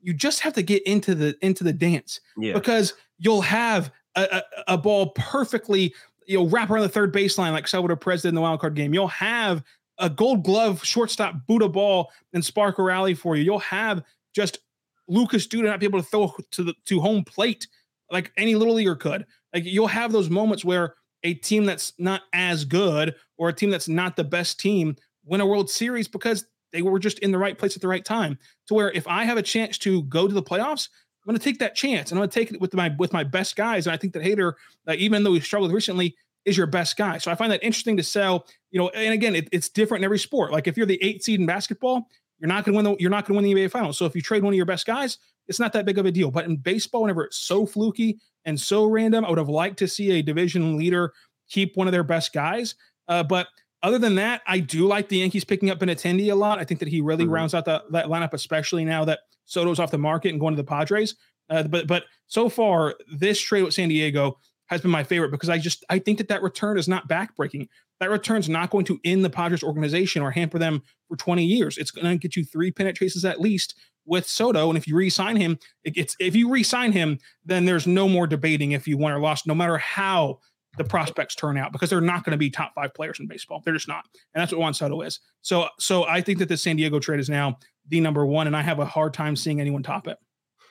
you 0.00 0.14
just 0.14 0.40
have 0.40 0.54
to 0.54 0.62
get 0.62 0.82
into 0.86 1.14
the 1.14 1.36
into 1.42 1.64
the 1.64 1.72
dance 1.74 2.18
yeah. 2.38 2.54
because 2.54 2.94
you'll 3.18 3.42
have 3.42 3.92
a, 4.14 4.22
a, 4.22 4.42
a, 4.68 4.78
ball 4.78 5.10
perfectly 5.10 5.94
you 6.26 6.38
know 6.38 6.46
wrap 6.46 6.70
around 6.70 6.84
the 6.84 6.88
third 6.88 7.12
baseline 7.12 7.52
like 7.52 7.68
Salvador 7.68 7.98
Perez 7.98 8.22
did 8.22 8.28
in 8.30 8.34
the 8.34 8.40
wild 8.40 8.60
card 8.60 8.74
game. 8.74 8.94
You'll 8.94 9.06
have 9.08 9.62
a 9.98 10.08
Gold 10.08 10.44
Glove 10.44 10.82
shortstop 10.82 11.46
boot 11.46 11.60
a 11.60 11.68
ball 11.68 12.10
and 12.32 12.42
spark 12.42 12.78
a 12.78 12.82
rally 12.82 13.12
for 13.12 13.36
you. 13.36 13.44
You'll 13.44 13.58
have 13.58 14.02
just 14.34 14.60
Lucas 15.08 15.46
Duda 15.46 15.64
not 15.64 15.78
be 15.78 15.84
able 15.84 16.00
to 16.00 16.08
throw 16.08 16.34
to 16.52 16.64
the 16.64 16.74
to 16.86 17.00
home 17.00 17.22
plate 17.22 17.68
like 18.10 18.32
any 18.36 18.54
little 18.54 18.74
leaguer 18.74 18.96
could. 18.96 19.26
Like 19.52 19.64
you'll 19.64 19.86
have 19.86 20.12
those 20.12 20.30
moments 20.30 20.64
where 20.64 20.94
a 21.22 21.34
team 21.34 21.64
that's 21.64 21.92
not 21.98 22.22
as 22.32 22.64
good 22.64 23.14
or 23.36 23.48
a 23.48 23.52
team 23.52 23.70
that's 23.70 23.88
not 23.88 24.16
the 24.16 24.24
best 24.24 24.60
team 24.60 24.96
win 25.24 25.40
a 25.40 25.46
World 25.46 25.68
Series 25.68 26.08
because 26.08 26.46
they 26.72 26.82
were 26.82 26.98
just 26.98 27.18
in 27.20 27.32
the 27.32 27.38
right 27.38 27.58
place 27.58 27.74
at 27.74 27.82
the 27.82 27.88
right 27.88 28.04
time. 28.04 28.38
To 28.68 28.74
where 28.74 28.90
if 28.92 29.06
I 29.06 29.24
have 29.24 29.38
a 29.38 29.42
chance 29.42 29.78
to 29.78 30.02
go 30.04 30.28
to 30.28 30.34
the 30.34 30.42
playoffs, 30.42 30.88
I'm 31.26 31.32
going 31.32 31.38
to 31.38 31.44
take 31.44 31.58
that 31.58 31.74
chance 31.74 32.10
and 32.10 32.18
I'm 32.18 32.20
going 32.20 32.30
to 32.30 32.40
take 32.40 32.52
it 32.52 32.60
with 32.60 32.74
my 32.74 32.94
with 32.98 33.12
my 33.12 33.24
best 33.24 33.56
guys. 33.56 33.86
And 33.86 33.94
I 33.94 33.96
think 33.96 34.12
that 34.12 34.22
Hader, 34.22 34.52
like, 34.86 34.98
uh, 34.98 35.02
even 35.02 35.24
though 35.24 35.34
he 35.34 35.40
struggled 35.40 35.72
recently, 35.72 36.14
is 36.44 36.56
your 36.56 36.68
best 36.68 36.96
guy. 36.96 37.18
So 37.18 37.30
I 37.30 37.34
find 37.34 37.50
that 37.50 37.62
interesting 37.62 37.96
to 37.96 38.02
sell. 38.02 38.46
You 38.70 38.80
know, 38.80 38.88
and 38.90 39.12
again, 39.12 39.34
it, 39.34 39.48
it's 39.52 39.68
different 39.68 40.02
in 40.02 40.04
every 40.04 40.18
sport. 40.18 40.52
Like 40.52 40.68
if 40.68 40.76
you're 40.76 40.86
the 40.86 41.02
eight 41.02 41.24
seed 41.24 41.40
in 41.40 41.46
basketball, 41.46 42.08
you're 42.38 42.48
not 42.48 42.64
going 42.64 42.74
to 42.74 42.76
win 42.76 42.84
the 42.84 42.96
you're 43.00 43.10
not 43.10 43.26
going 43.26 43.38
to 43.38 43.44
win 43.44 43.56
the 43.56 43.66
NBA 43.66 43.70
Finals. 43.70 43.98
So 43.98 44.06
if 44.06 44.14
you 44.14 44.22
trade 44.22 44.42
one 44.42 44.52
of 44.52 44.56
your 44.56 44.66
best 44.66 44.86
guys, 44.86 45.18
it's 45.48 45.60
not 45.60 45.72
that 45.72 45.84
big 45.84 45.98
of 45.98 46.06
a 46.06 46.12
deal. 46.12 46.30
But 46.30 46.46
in 46.46 46.56
baseball, 46.56 47.02
whenever 47.02 47.24
it's 47.24 47.38
so 47.38 47.66
fluky 47.66 48.18
and 48.44 48.58
so 48.60 48.86
random, 48.86 49.24
I 49.24 49.28
would 49.28 49.38
have 49.38 49.48
liked 49.48 49.78
to 49.80 49.88
see 49.88 50.12
a 50.12 50.22
division 50.22 50.76
leader 50.76 51.12
keep 51.48 51.76
one 51.76 51.86
of 51.86 51.92
their 51.92 52.04
best 52.04 52.32
guys. 52.32 52.74
Uh, 53.08 53.22
but 53.22 53.48
other 53.82 53.98
than 53.98 54.16
that, 54.16 54.42
I 54.46 54.58
do 54.58 54.86
like 54.86 55.08
the 55.08 55.18
Yankees 55.18 55.44
picking 55.44 55.70
up 55.70 55.78
Benintendi 55.78 56.32
a 56.32 56.34
lot. 56.34 56.58
I 56.58 56.64
think 56.64 56.80
that 56.80 56.88
he 56.88 57.00
really 57.00 57.24
mm-hmm. 57.24 57.34
rounds 57.34 57.54
out 57.54 57.64
the, 57.64 57.84
that 57.90 58.06
lineup, 58.06 58.32
especially 58.32 58.84
now 58.84 59.04
that 59.04 59.20
Soto's 59.44 59.78
off 59.78 59.90
the 59.90 59.98
market 59.98 60.30
and 60.30 60.40
going 60.40 60.54
to 60.54 60.60
the 60.60 60.66
Padres. 60.66 61.14
Uh, 61.48 61.62
but 61.62 61.86
but 61.86 62.04
so 62.26 62.48
far, 62.48 62.96
this 63.12 63.40
trade 63.40 63.62
with 63.62 63.74
San 63.74 63.88
Diego 63.88 64.38
has 64.66 64.80
been 64.80 64.90
my 64.90 65.04
favorite 65.04 65.30
because 65.30 65.48
I 65.48 65.58
just 65.58 65.84
I 65.88 66.00
think 66.00 66.18
that 66.18 66.28
that 66.28 66.42
return 66.42 66.78
is 66.78 66.88
not 66.88 67.08
backbreaking. 67.08 67.68
That 68.00 68.10
return's 68.10 68.48
not 68.48 68.70
going 68.70 68.84
to 68.86 69.00
end 69.04 69.24
the 69.24 69.30
Padres 69.30 69.62
organization 69.62 70.22
or 70.22 70.30
hamper 70.30 70.58
them 70.58 70.82
for 71.08 71.16
20 71.16 71.44
years. 71.44 71.78
It's 71.78 71.90
going 71.90 72.06
to 72.06 72.16
get 72.16 72.36
you 72.36 72.44
three 72.44 72.70
pennant 72.70 72.96
chases 72.96 73.24
at 73.24 73.40
least 73.40 73.74
with 74.04 74.26
Soto. 74.26 74.68
And 74.68 74.76
if 74.76 74.86
you 74.86 74.96
re-sign 74.96 75.36
him, 75.36 75.58
it 75.84 75.94
gets 75.94 76.16
if 76.20 76.36
you 76.36 76.50
re-sign 76.50 76.92
him, 76.92 77.18
then 77.44 77.64
there's 77.64 77.86
no 77.86 78.08
more 78.08 78.26
debating 78.26 78.72
if 78.72 78.86
you 78.86 78.96
won 78.98 79.12
or 79.12 79.18
lost, 79.18 79.46
no 79.46 79.54
matter 79.54 79.78
how 79.78 80.38
the 80.76 80.84
prospects 80.84 81.34
turn 81.34 81.56
out 81.56 81.72
because 81.72 81.90
they're 81.90 82.00
not 82.00 82.24
going 82.24 82.32
to 82.32 82.36
be 82.36 82.50
top 82.50 82.74
five 82.74 82.92
players 82.94 83.18
in 83.18 83.26
baseball. 83.26 83.62
They're 83.64 83.74
just 83.74 83.88
not, 83.88 84.04
and 84.34 84.42
that's 84.42 84.52
what 84.52 84.60
Juan 84.60 84.74
Soto 84.74 85.00
is. 85.00 85.20
So, 85.42 85.68
so 85.78 86.04
I 86.04 86.20
think 86.20 86.38
that 86.38 86.48
the 86.48 86.56
San 86.56 86.76
Diego 86.76 86.98
trade 86.98 87.20
is 87.20 87.30
now 87.30 87.58
the 87.88 88.00
number 88.00 88.26
one, 88.26 88.46
and 88.46 88.56
I 88.56 88.62
have 88.62 88.78
a 88.78 88.84
hard 88.84 89.14
time 89.14 89.36
seeing 89.36 89.60
anyone 89.60 89.82
top 89.82 90.06
it. 90.06 90.18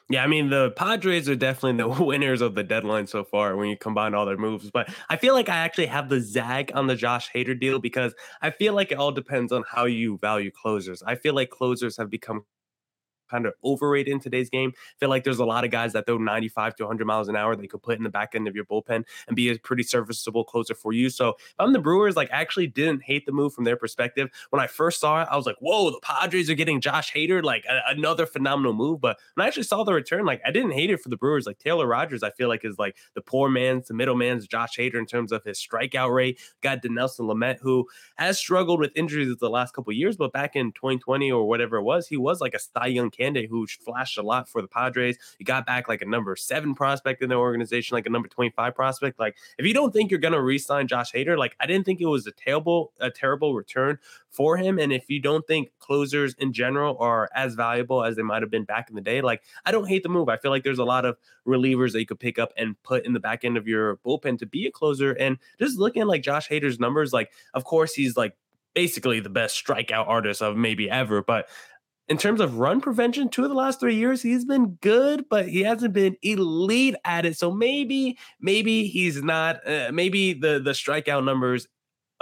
Yeah, 0.09 0.23
I 0.23 0.27
mean 0.27 0.49
the 0.51 0.69
Padres 0.71 1.27
are 1.29 1.35
definitely 1.35 1.81
the 1.81 2.03
winners 2.03 2.41
of 2.41 2.53
the 2.53 2.63
deadline 2.63 3.07
so 3.07 3.23
far 3.23 3.55
when 3.55 3.69
you 3.69 3.77
combine 3.77 4.13
all 4.13 4.25
their 4.25 4.37
moves. 4.37 4.69
But 4.69 4.89
I 5.09 5.17
feel 5.17 5.33
like 5.33 5.49
I 5.49 5.57
actually 5.57 5.87
have 5.87 6.09
the 6.09 6.21
zag 6.21 6.71
on 6.75 6.85
the 6.87 6.95
Josh 6.95 7.31
Hader 7.33 7.59
deal 7.59 7.79
because 7.79 8.13
I 8.41 8.51
feel 8.51 8.73
like 8.73 8.91
it 8.91 8.99
all 8.99 9.11
depends 9.11 9.51
on 9.51 9.63
how 9.69 9.85
you 9.85 10.17
value 10.19 10.51
closers. 10.51 11.01
I 11.03 11.15
feel 11.15 11.33
like 11.33 11.49
closers 11.49 11.97
have 11.97 12.09
become 12.11 12.45
kind 13.29 13.45
of 13.45 13.53
overrated 13.63 14.11
in 14.11 14.19
today's 14.19 14.49
game. 14.49 14.73
I 14.75 14.95
feel 14.99 15.09
like 15.09 15.23
there's 15.23 15.39
a 15.39 15.45
lot 15.45 15.63
of 15.63 15.71
guys 15.71 15.93
that 15.93 16.05
throw 16.05 16.17
95 16.17 16.75
to 16.75 16.83
100 16.83 17.05
miles 17.05 17.27
an 17.27 17.35
hour 17.35 17.55
they 17.55 17.67
could 17.67 17.81
put 17.83 17.97
in 17.97 18.03
the 18.03 18.09
back 18.09 18.35
end 18.35 18.47
of 18.47 18.55
your 18.55 18.65
bullpen 18.65 19.03
and 19.27 19.35
be 19.35 19.49
a 19.49 19.57
pretty 19.59 19.83
serviceable 19.83 20.43
closer 20.43 20.75
for 20.75 20.93
you. 20.93 21.09
So 21.09 21.29
if 21.29 21.55
I'm 21.59 21.73
the 21.73 21.79
Brewers, 21.79 22.15
like 22.15 22.31
I 22.31 22.41
actually 22.41 22.67
didn't 22.67 23.03
hate 23.03 23.25
the 23.25 23.31
move 23.31 23.53
from 23.53 23.63
their 23.63 23.77
perspective. 23.77 24.29
When 24.49 24.61
I 24.61 24.67
first 24.67 24.99
saw 24.99 25.21
it, 25.21 25.27
I 25.31 25.35
was 25.35 25.45
like, 25.45 25.57
whoa, 25.59 25.91
the 25.91 25.99
Padres 26.01 26.49
are 26.49 26.55
getting 26.55 26.81
Josh 26.81 27.13
Hader, 27.13 27.43
like 27.43 27.65
a- 27.65 27.81
another 27.89 28.25
phenomenal 28.25 28.73
move. 28.73 29.01
But 29.01 29.17
when 29.33 29.43
I 29.43 29.47
actually 29.47 29.63
saw 29.63 29.83
the 29.83 29.93
return, 29.93 30.25
like 30.25 30.41
I 30.45 30.51
didn't 30.51 30.71
hate 30.71 30.89
it 30.89 31.01
for 31.01 31.09
the 31.09 31.17
Brewers. 31.17 31.45
Like 31.45 31.59
Taylor 31.59 31.87
Rogers, 31.87 32.23
I 32.23 32.31
feel 32.31 32.47
like 32.49 32.65
is 32.65 32.79
like 32.79 32.95
the 33.13 33.21
poor 33.21 33.49
man's, 33.49 33.87
the 33.87 33.93
middle 33.93 34.15
man's 34.15 34.47
Josh 34.47 34.77
Hader 34.77 34.95
in 34.95 35.05
terms 35.05 35.31
of 35.31 35.43
his 35.43 35.59
strikeout 35.59 36.13
rate. 36.13 36.39
Got 36.61 36.81
Dinelson 36.81 37.21
Lamet, 37.21 37.59
who 37.61 37.87
has 38.15 38.37
struggled 38.37 38.79
with 38.79 38.91
injuries 38.95 39.35
the 39.37 39.49
last 39.49 39.73
couple 39.73 39.93
years, 39.93 40.17
but 40.17 40.33
back 40.33 40.55
in 40.55 40.71
2020 40.73 41.31
or 41.31 41.47
whatever 41.47 41.77
it 41.77 41.83
was, 41.83 42.07
he 42.07 42.17
was 42.17 42.41
like 42.41 42.53
a 42.53 42.59
Cy 42.59 42.87
Young 42.87 43.11
candidate 43.15 43.49
who 43.49 43.65
flashed 43.67 44.17
a 44.17 44.23
lot 44.23 44.49
for 44.49 44.61
the 44.61 44.67
Padres. 44.67 45.17
He 45.37 45.43
got 45.43 45.65
back 45.65 45.87
like 45.87 46.01
a 46.01 46.05
number 46.05 46.35
seven 46.35 46.75
prospect 46.75 47.21
in 47.21 47.29
the 47.29 47.35
organization, 47.35 47.95
like 47.95 48.05
a 48.05 48.09
number 48.09 48.27
25 48.27 48.75
prospect. 48.75 49.19
Like, 49.19 49.35
if 49.57 49.65
you 49.65 49.73
don't 49.73 49.93
think 49.93 50.11
you're 50.11 50.19
gonna 50.19 50.41
re-sign 50.41 50.87
Josh 50.87 51.11
Hader, 51.11 51.37
like 51.37 51.55
I 51.59 51.65
didn't 51.65 51.85
think 51.85 52.01
it 52.01 52.05
was 52.05 52.27
a 52.27 52.31
terrible, 52.31 52.93
a 52.99 53.09
terrible 53.09 53.53
return 53.53 53.99
for 54.29 54.57
him. 54.57 54.77
And 54.79 54.91
if 54.91 55.09
you 55.09 55.21
don't 55.21 55.47
think 55.47 55.71
closers 55.79 56.35
in 56.35 56.51
general 56.51 56.97
are 56.99 57.29
as 57.33 57.55
valuable 57.55 58.03
as 58.03 58.15
they 58.15 58.21
might 58.21 58.41
have 58.43 58.51
been 58.51 58.65
back 58.65 58.89
in 58.89 58.95
the 58.95 59.01
day, 59.01 59.21
like 59.21 59.41
I 59.65 59.71
don't 59.71 59.87
hate 59.87 60.03
the 60.03 60.09
move. 60.09 60.29
I 60.29 60.37
feel 60.37 60.51
like 60.51 60.63
there's 60.63 60.79
a 60.79 60.83
lot 60.83 61.05
of 61.05 61.17
relievers 61.47 61.93
that 61.93 61.99
you 61.99 62.05
could 62.05 62.19
pick 62.19 62.37
up 62.37 62.51
and 62.57 62.81
put 62.83 63.05
in 63.05 63.13
the 63.13 63.19
back 63.19 63.45
end 63.45 63.55
of 63.55 63.67
your 63.67 63.97
bullpen 63.97 64.37
to 64.39 64.45
be 64.45 64.67
a 64.67 64.71
closer. 64.71 65.13
And 65.13 65.37
just 65.59 65.77
looking 65.77 66.01
at 66.01 66.07
like 66.07 66.21
Josh 66.21 66.49
Hader's 66.49 66.79
numbers, 66.79 67.13
like 67.13 67.31
of 67.53 67.63
course 67.63 67.93
he's 67.93 68.17
like 68.17 68.35
basically 68.73 69.21
the 69.21 69.29
best 69.29 69.63
strikeout 69.63 70.07
artist 70.07 70.41
of 70.41 70.55
maybe 70.57 70.89
ever. 70.89 71.23
But 71.23 71.47
in 72.07 72.17
terms 72.17 72.39
of 72.39 72.57
run 72.57 72.81
prevention, 72.81 73.29
two 73.29 73.43
of 73.43 73.49
the 73.49 73.55
last 73.55 73.79
three 73.79 73.95
years, 73.95 74.21
he's 74.21 74.45
been 74.45 74.77
good, 74.81 75.25
but 75.29 75.47
he 75.47 75.63
hasn't 75.63 75.93
been 75.93 76.15
elite 76.21 76.95
at 77.03 77.25
it. 77.25 77.37
So 77.37 77.51
maybe, 77.51 78.17
maybe 78.39 78.87
he's 78.87 79.23
not. 79.23 79.67
Uh, 79.67 79.91
maybe 79.91 80.33
the 80.33 80.59
the 80.59 80.71
strikeout 80.71 81.23
numbers 81.25 81.67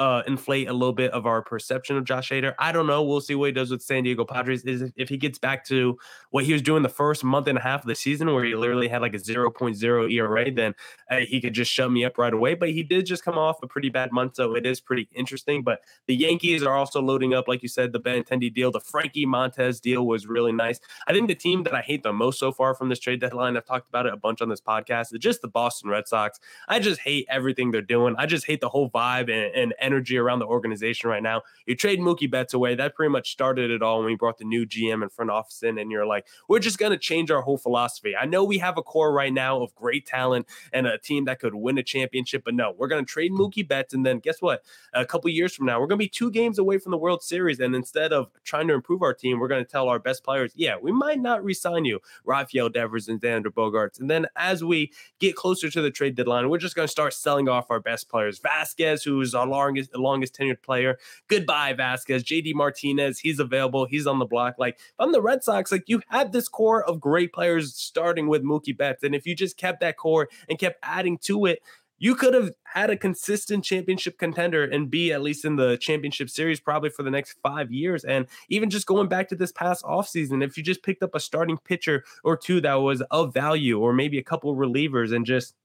uh, 0.03 0.21
inflate 0.27 0.67
a 0.67 0.73
little 0.73 0.93
bit 0.93 1.11
of 1.11 1.25
our 1.25 1.41
perception 1.41 1.95
of 1.95 2.03
Josh 2.03 2.29
Hader. 2.29 2.53
I 2.59 2.73
don't 2.73 2.87
know. 2.87 3.01
We'll 3.01 3.21
see 3.21 3.35
what 3.35 3.45
he 3.45 3.51
does 3.53 3.71
with 3.71 3.81
San 3.81 4.03
Diego 4.03 4.25
Padres. 4.25 4.65
Is 4.65 4.91
if 4.97 5.07
he 5.07 5.15
gets 5.15 5.39
back 5.39 5.63
to 5.67 5.97
what 6.29 6.43
he 6.43 6.51
was 6.51 6.61
doing 6.61 6.83
the 6.83 6.89
first 6.89 7.23
month 7.23 7.47
and 7.47 7.57
a 7.57 7.61
half 7.61 7.83
of 7.83 7.87
the 7.87 7.95
season, 7.95 8.33
where 8.33 8.43
he 8.43 8.53
literally 8.53 8.89
had 8.89 9.01
like 9.01 9.13
a 9.13 9.17
0.0 9.17 10.11
ERA, 10.11 10.51
then 10.51 10.75
uh, 11.09 11.19
he 11.19 11.39
could 11.39 11.53
just 11.53 11.71
shut 11.71 11.89
me 11.89 12.03
up 12.03 12.17
right 12.17 12.33
away. 12.33 12.53
But 12.53 12.71
he 12.71 12.83
did 12.83 13.05
just 13.05 13.23
come 13.23 13.37
off 13.37 13.63
a 13.63 13.67
pretty 13.67 13.87
bad 13.87 14.11
month, 14.11 14.35
so 14.35 14.55
it 14.55 14.65
is 14.65 14.81
pretty 14.81 15.07
interesting. 15.15 15.63
But 15.63 15.79
the 16.07 16.15
Yankees 16.15 16.63
are 16.63 16.75
also 16.75 17.01
loading 17.01 17.33
up, 17.33 17.47
like 17.47 17.63
you 17.63 17.69
said, 17.69 17.93
the 17.93 17.99
Benintendi 18.01 18.53
deal, 18.53 18.71
the 18.71 18.81
Frankie 18.81 19.25
Montas 19.25 19.79
deal 19.79 20.05
was 20.05 20.27
really 20.27 20.51
nice. 20.51 20.81
I 21.07 21.13
think 21.13 21.29
the 21.29 21.35
team 21.35 21.63
that 21.63 21.73
I 21.73 21.81
hate 21.81 22.03
the 22.03 22.11
most 22.11 22.39
so 22.39 22.51
far 22.51 22.75
from 22.75 22.89
this 22.89 22.99
trade 22.99 23.21
deadline, 23.21 23.55
I've 23.55 23.65
talked 23.65 23.87
about 23.87 24.05
it 24.05 24.13
a 24.13 24.17
bunch 24.17 24.41
on 24.41 24.49
this 24.49 24.59
podcast, 24.59 25.13
is 25.13 25.19
just 25.19 25.41
the 25.41 25.47
Boston 25.47 25.89
Red 25.89 26.09
Sox. 26.09 26.41
I 26.67 26.79
just 26.79 26.99
hate 26.99 27.25
everything 27.29 27.71
they're 27.71 27.81
doing. 27.81 28.15
I 28.17 28.25
just 28.25 28.45
hate 28.45 28.59
the 28.59 28.67
whole 28.67 28.89
vibe 28.89 29.31
and, 29.31 29.53
and 29.55 29.73
energy 29.93 30.17
around 30.17 30.39
the 30.39 30.45
organization 30.45 31.09
right 31.09 31.23
now. 31.23 31.41
You 31.65 31.75
trade 31.75 31.99
Mookie 31.99 32.29
Betts 32.29 32.53
away. 32.53 32.75
That 32.75 32.95
pretty 32.95 33.11
much 33.11 33.31
started 33.31 33.71
it 33.71 33.81
all 33.81 33.99
when 33.99 34.07
we 34.07 34.15
brought 34.15 34.37
the 34.37 34.45
new 34.45 34.65
GM 34.65 35.01
and 35.03 35.11
front 35.11 35.31
office 35.31 35.61
in, 35.63 35.77
and 35.77 35.91
you're 35.91 36.05
like, 36.05 36.25
we're 36.49 36.59
just 36.59 36.79
going 36.79 36.91
to 36.91 36.97
change 36.97 37.29
our 37.31 37.41
whole 37.41 37.57
philosophy. 37.57 38.15
I 38.15 38.25
know 38.25 38.43
we 38.43 38.57
have 38.57 38.77
a 38.77 38.81
core 38.81 39.13
right 39.13 39.31
now 39.31 39.61
of 39.61 39.75
great 39.75 40.05
talent 40.05 40.47
and 40.71 40.87
a 40.87 40.97
team 40.97 41.25
that 41.25 41.39
could 41.39 41.53
win 41.53 41.77
a 41.77 41.83
championship, 41.83 42.43
but 42.43 42.55
no, 42.55 42.73
we're 42.77 42.87
going 42.87 43.05
to 43.05 43.11
trade 43.11 43.31
Mookie 43.31 43.67
Betts. 43.67 43.93
And 43.93 44.05
then 44.05 44.19
guess 44.19 44.41
what? 44.41 44.63
A 44.93 45.05
couple 45.05 45.29
years 45.29 45.53
from 45.53 45.65
now, 45.65 45.79
we're 45.79 45.87
going 45.87 45.99
to 45.99 46.05
be 46.05 46.09
two 46.09 46.31
games 46.31 46.57
away 46.57 46.77
from 46.77 46.91
the 46.91 46.97
World 46.97 47.23
Series. 47.23 47.59
And 47.59 47.75
instead 47.75 48.11
of 48.11 48.29
trying 48.43 48.67
to 48.69 48.73
improve 48.73 49.01
our 49.01 49.13
team, 49.13 49.39
we're 49.39 49.47
going 49.47 49.63
to 49.63 49.71
tell 49.71 49.89
our 49.89 49.99
best 49.99 50.23
players, 50.23 50.51
yeah, 50.55 50.75
we 50.81 50.91
might 50.91 51.19
not 51.19 51.43
resign 51.43 51.85
you, 51.85 51.99
Rafael 52.25 52.69
Devers 52.69 53.07
and 53.07 53.21
Xander 53.21 53.47
Bogaerts. 53.47 53.99
And 53.99 54.09
then 54.09 54.27
as 54.35 54.63
we 54.63 54.91
get 55.19 55.35
closer 55.35 55.69
to 55.69 55.81
the 55.81 55.91
trade 55.91 56.15
deadline, 56.15 56.49
we're 56.49 56.57
just 56.57 56.75
going 56.75 56.87
to 56.87 56.91
start 56.91 57.13
selling 57.13 57.47
off 57.47 57.69
our 57.69 57.79
best 57.79 58.09
players. 58.09 58.39
Vazquez, 58.39 59.03
who's 59.03 59.35
our 59.35 59.47
longest, 59.73 59.95
longest 59.95 60.35
tenured 60.35 60.61
player. 60.61 60.97
Goodbye, 61.27 61.73
Vazquez. 61.73 62.23
JD 62.23 62.53
Martinez, 62.53 63.19
he's 63.19 63.39
available. 63.39 63.85
He's 63.85 64.07
on 64.07 64.19
the 64.19 64.25
block. 64.25 64.55
Like, 64.57 64.75
if 64.75 64.93
I'm 64.99 65.11
the 65.11 65.21
Red 65.21 65.43
Sox, 65.43 65.71
like 65.71 65.83
you 65.87 66.01
had 66.07 66.31
this 66.31 66.47
core 66.47 66.83
of 66.83 66.99
great 66.99 67.33
players 67.33 67.75
starting 67.75 68.27
with 68.27 68.43
Mookie 68.43 68.77
Betts. 68.77 69.03
And 69.03 69.15
if 69.15 69.25
you 69.25 69.35
just 69.35 69.57
kept 69.57 69.79
that 69.81 69.97
core 69.97 70.29
and 70.49 70.59
kept 70.59 70.79
adding 70.83 71.17
to 71.19 71.45
it, 71.45 71.59
you 71.99 72.15
could 72.15 72.33
have 72.33 72.51
had 72.63 72.89
a 72.89 72.97
consistent 72.97 73.63
championship 73.63 74.17
contender 74.17 74.63
and 74.63 74.89
be 74.89 75.13
at 75.13 75.21
least 75.21 75.45
in 75.45 75.55
the 75.55 75.77
championship 75.77 76.29
series 76.29 76.59
probably 76.59 76.89
for 76.89 77.01
the 77.01 77.11
next 77.11 77.37
five 77.41 77.71
years. 77.71 78.03
And 78.03 78.27
even 78.49 78.69
just 78.69 78.87
going 78.87 79.07
back 79.07 79.29
to 79.29 79.35
this 79.35 79.53
past 79.53 79.85
offseason, 79.85 80.43
if 80.43 80.57
you 80.57 80.63
just 80.63 80.83
picked 80.83 81.01
up 81.01 81.15
a 81.15 81.19
starting 81.19 81.57
pitcher 81.59 82.03
or 82.25 82.35
two 82.35 82.59
that 82.61 82.73
was 82.75 83.01
of 83.11 83.33
value, 83.33 83.79
or 83.79 83.93
maybe 83.93 84.17
a 84.17 84.23
couple 84.23 84.53
relievers 84.55 85.15
and 85.15 85.25
just 85.25 85.55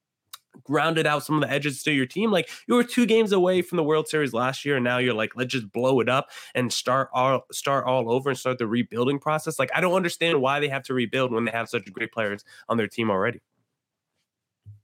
grounded 0.64 1.06
out 1.06 1.24
some 1.24 1.36
of 1.36 1.48
the 1.48 1.52
edges 1.52 1.82
to 1.82 1.92
your 1.92 2.06
team. 2.06 2.30
Like 2.30 2.48
you 2.66 2.74
were 2.74 2.84
two 2.84 3.06
games 3.06 3.32
away 3.32 3.62
from 3.62 3.76
the 3.76 3.82
World 3.82 4.08
Series 4.08 4.32
last 4.32 4.64
year, 4.64 4.76
and 4.76 4.84
now 4.84 4.98
you're 4.98 5.14
like, 5.14 5.32
let's 5.36 5.52
just 5.52 5.72
blow 5.72 6.00
it 6.00 6.08
up 6.08 6.28
and 6.54 6.72
start 6.72 7.08
all 7.12 7.46
start 7.52 7.86
all 7.86 8.10
over 8.10 8.30
and 8.30 8.38
start 8.38 8.58
the 8.58 8.66
rebuilding 8.66 9.18
process. 9.18 9.58
Like 9.58 9.70
I 9.74 9.80
don't 9.80 9.94
understand 9.94 10.40
why 10.40 10.60
they 10.60 10.68
have 10.68 10.82
to 10.84 10.94
rebuild 10.94 11.32
when 11.32 11.44
they 11.44 11.50
have 11.50 11.68
such 11.68 11.90
great 11.92 12.12
players 12.12 12.44
on 12.68 12.76
their 12.76 12.88
team 12.88 13.10
already. 13.10 13.40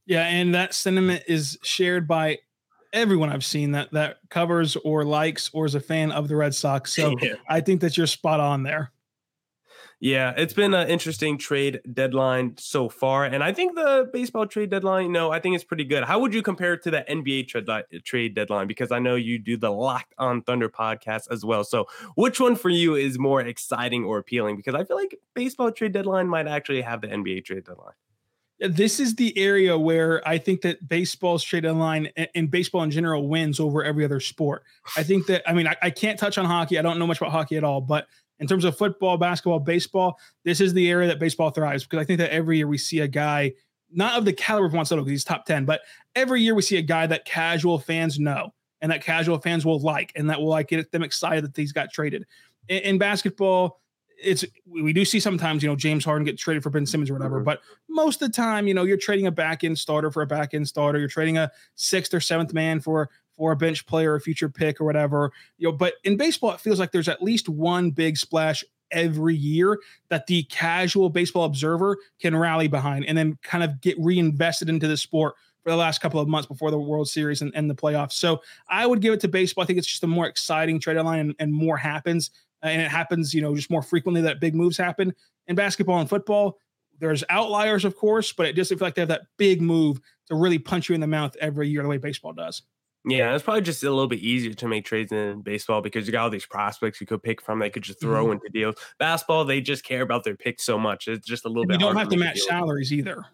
Yeah, 0.06 0.26
and 0.26 0.54
that 0.54 0.74
sentiment 0.74 1.22
is 1.26 1.58
shared 1.62 2.06
by 2.06 2.38
everyone 2.92 3.30
I've 3.30 3.44
seen 3.44 3.72
that 3.72 3.92
that 3.92 4.18
covers 4.30 4.76
or 4.76 5.04
likes 5.04 5.50
or 5.52 5.66
is 5.66 5.74
a 5.74 5.80
fan 5.80 6.12
of 6.12 6.28
the 6.28 6.36
Red 6.36 6.54
Sox. 6.54 6.94
So 6.94 7.16
yeah. 7.22 7.34
I 7.48 7.60
think 7.60 7.80
that 7.80 7.96
you're 7.96 8.06
spot 8.06 8.40
on 8.40 8.62
there. 8.62 8.92
Yeah, 10.00 10.34
it's 10.36 10.52
been 10.52 10.74
an 10.74 10.88
interesting 10.88 11.38
trade 11.38 11.80
deadline 11.92 12.56
so 12.58 12.88
far, 12.88 13.24
and 13.24 13.42
I 13.42 13.52
think 13.52 13.74
the 13.74 14.10
baseball 14.12 14.46
trade 14.46 14.70
deadline, 14.70 15.12
know, 15.12 15.30
I 15.30 15.40
think 15.40 15.54
it's 15.54 15.64
pretty 15.64 15.84
good. 15.84 16.04
How 16.04 16.18
would 16.18 16.34
you 16.34 16.42
compare 16.42 16.74
it 16.74 16.82
to 16.82 16.90
the 16.90 17.04
NBA 17.08 17.48
trade 17.48 17.68
trade 18.04 18.34
deadline? 18.34 18.66
Because 18.66 18.90
I 18.90 18.98
know 18.98 19.14
you 19.14 19.38
do 19.38 19.56
the 19.56 19.70
Locked 19.70 20.12
On 20.18 20.42
Thunder 20.42 20.68
podcast 20.68 21.30
as 21.30 21.44
well. 21.44 21.64
So, 21.64 21.86
which 22.16 22.40
one 22.40 22.56
for 22.56 22.68
you 22.68 22.94
is 22.94 23.18
more 23.18 23.40
exciting 23.40 24.04
or 24.04 24.18
appealing? 24.18 24.56
Because 24.56 24.74
I 24.74 24.84
feel 24.84 24.96
like 24.96 25.18
baseball 25.34 25.70
trade 25.70 25.92
deadline 25.92 26.28
might 26.28 26.46
actually 26.46 26.82
have 26.82 27.00
the 27.00 27.08
NBA 27.08 27.44
trade 27.44 27.64
deadline. 27.64 27.94
This 28.60 29.00
is 29.00 29.16
the 29.16 29.36
area 29.36 29.76
where 29.76 30.26
I 30.26 30.38
think 30.38 30.62
that 30.62 30.88
baseball's 30.88 31.42
trade 31.42 31.64
deadline 31.64 32.10
and 32.34 32.50
baseball 32.50 32.82
in 32.82 32.90
general 32.90 33.28
wins 33.28 33.58
over 33.58 33.82
every 33.82 34.04
other 34.04 34.20
sport. 34.20 34.62
I 34.96 35.02
think 35.02 35.26
that 35.26 35.42
I 35.48 35.52
mean 35.52 35.66
I, 35.66 35.76
I 35.82 35.90
can't 35.90 36.18
touch 36.18 36.38
on 36.38 36.44
hockey. 36.44 36.78
I 36.78 36.82
don't 36.82 36.98
know 36.98 37.06
much 37.06 37.18
about 37.18 37.32
hockey 37.32 37.56
at 37.56 37.64
all, 37.64 37.80
but 37.80 38.06
in 38.40 38.46
terms 38.46 38.64
of 38.64 38.76
football, 38.76 39.16
basketball, 39.16 39.60
baseball, 39.60 40.18
this 40.44 40.60
is 40.60 40.72
the 40.72 40.90
area 40.90 41.08
that 41.08 41.18
baseball 41.18 41.50
thrives 41.50 41.84
because 41.84 42.00
I 42.00 42.04
think 42.04 42.18
that 42.18 42.32
every 42.32 42.56
year 42.56 42.66
we 42.66 42.78
see 42.78 43.00
a 43.00 43.08
guy, 43.08 43.52
not 43.92 44.18
of 44.18 44.24
the 44.24 44.32
caliber 44.32 44.66
of 44.66 44.72
Juan 44.72 44.84
Soto 44.84 45.02
because 45.02 45.12
he's 45.12 45.24
top 45.24 45.46
10, 45.46 45.64
but 45.64 45.82
every 46.14 46.42
year 46.42 46.54
we 46.54 46.62
see 46.62 46.76
a 46.76 46.82
guy 46.82 47.06
that 47.06 47.24
casual 47.24 47.78
fans 47.78 48.18
know 48.18 48.52
and 48.80 48.90
that 48.90 49.02
casual 49.02 49.38
fans 49.38 49.64
will 49.64 49.78
like 49.80 50.12
and 50.16 50.28
that 50.28 50.40
will 50.40 50.48
like 50.48 50.68
get 50.68 50.90
them 50.92 51.02
excited 51.02 51.44
that 51.44 51.56
he's 51.56 51.72
got 51.72 51.92
traded. 51.92 52.26
In, 52.68 52.78
in 52.78 52.98
basketball, 52.98 53.80
it's 54.22 54.44
we 54.66 54.92
do 54.92 55.04
see 55.04 55.20
sometimes 55.20 55.62
you 55.62 55.68
know 55.68 55.76
James 55.76 56.04
Harden 56.04 56.24
get 56.24 56.38
traded 56.38 56.62
for 56.62 56.70
Ben 56.70 56.86
Simmons 56.86 57.10
or 57.10 57.14
whatever, 57.14 57.36
mm-hmm. 57.36 57.44
but 57.44 57.60
most 57.88 58.22
of 58.22 58.28
the 58.28 58.34
time 58.34 58.66
you 58.66 58.74
know 58.74 58.84
you're 58.84 58.96
trading 58.96 59.26
a 59.26 59.32
back 59.32 59.64
end 59.64 59.78
starter 59.78 60.10
for 60.10 60.22
a 60.22 60.26
back 60.26 60.54
end 60.54 60.66
starter, 60.66 60.98
you're 60.98 61.08
trading 61.08 61.38
a 61.38 61.50
sixth 61.74 62.14
or 62.14 62.20
seventh 62.20 62.52
man 62.52 62.80
for 62.80 63.10
for 63.36 63.52
a 63.52 63.56
bench 63.56 63.86
player, 63.86 64.14
a 64.14 64.20
future 64.20 64.48
pick, 64.48 64.80
or 64.80 64.84
whatever. 64.84 65.32
You 65.58 65.68
know, 65.68 65.76
but 65.76 65.94
in 66.04 66.16
baseball, 66.16 66.52
it 66.52 66.60
feels 66.60 66.78
like 66.78 66.92
there's 66.92 67.08
at 67.08 67.22
least 67.22 67.48
one 67.48 67.90
big 67.90 68.16
splash 68.16 68.64
every 68.90 69.34
year 69.34 69.78
that 70.08 70.26
the 70.26 70.44
casual 70.44 71.10
baseball 71.10 71.44
observer 71.44 71.96
can 72.20 72.36
rally 72.36 72.68
behind 72.68 73.04
and 73.06 73.18
then 73.18 73.38
kind 73.42 73.64
of 73.64 73.80
get 73.80 73.96
reinvested 73.98 74.68
into 74.68 74.86
the 74.86 74.96
sport 74.96 75.34
for 75.62 75.70
the 75.70 75.76
last 75.76 76.00
couple 76.00 76.20
of 76.20 76.28
months 76.28 76.46
before 76.46 76.70
the 76.70 76.78
World 76.78 77.08
Series 77.08 77.42
and, 77.42 77.50
and 77.54 77.68
the 77.68 77.74
playoffs. 77.74 78.12
So 78.12 78.40
I 78.68 78.86
would 78.86 79.00
give 79.00 79.14
it 79.14 79.20
to 79.20 79.28
baseball. 79.28 79.64
I 79.64 79.66
think 79.66 79.78
it's 79.78 79.88
just 79.88 80.04
a 80.04 80.06
more 80.06 80.26
exciting 80.26 80.78
trade 80.78 81.00
line 81.00 81.20
and, 81.20 81.34
and 81.38 81.52
more 81.52 81.76
happens. 81.76 82.30
Uh, 82.62 82.68
and 82.68 82.82
it 82.82 82.90
happens, 82.90 83.34
you 83.34 83.40
know, 83.40 83.54
just 83.56 83.70
more 83.70 83.82
frequently 83.82 84.20
that 84.22 84.40
big 84.40 84.54
moves 84.54 84.76
happen. 84.76 85.12
In 85.48 85.56
basketball 85.56 85.98
and 86.00 86.08
football, 86.08 86.58
there's 87.00 87.24
outliers, 87.28 87.84
of 87.84 87.96
course, 87.96 88.32
but 88.32 88.46
it 88.46 88.52
doesn't 88.52 88.78
feel 88.78 88.86
like 88.86 88.94
they 88.94 89.02
have 89.02 89.08
that 89.08 89.26
big 89.36 89.60
move 89.60 90.00
to 90.26 90.34
really 90.34 90.58
punch 90.58 90.88
you 90.88 90.94
in 90.94 91.00
the 91.00 91.06
mouth 91.06 91.34
every 91.40 91.68
year 91.68 91.82
the 91.82 91.88
way 91.88 91.98
baseball 91.98 92.32
does. 92.32 92.62
Yeah, 93.06 93.34
it's 93.34 93.44
probably 93.44 93.62
just 93.62 93.82
a 93.82 93.90
little 93.90 94.08
bit 94.08 94.20
easier 94.20 94.54
to 94.54 94.68
make 94.68 94.86
trades 94.86 95.12
in 95.12 95.42
baseball 95.42 95.82
because 95.82 96.06
you 96.06 96.12
got 96.12 96.22
all 96.22 96.30
these 96.30 96.46
prospects 96.46 97.00
you 97.00 97.06
could 97.06 97.22
pick 97.22 97.42
from. 97.42 97.58
They 97.58 97.68
could 97.68 97.82
just 97.82 98.00
throw 98.00 98.24
mm-hmm. 98.24 98.32
into 98.32 98.48
deals. 98.48 98.76
Basketball, 98.98 99.44
they 99.44 99.60
just 99.60 99.84
care 99.84 100.00
about 100.00 100.24
their 100.24 100.36
picks 100.36 100.64
so 100.64 100.78
much. 100.78 101.06
It's 101.06 101.26
just 101.26 101.44
a 101.44 101.48
little 101.48 101.62
and 101.62 101.68
bit. 101.68 101.80
You 101.80 101.86
don't 101.86 101.96
have 101.96 102.08
to 102.08 102.16
match 102.16 102.40
salaries 102.40 102.92
either. 102.92 103.26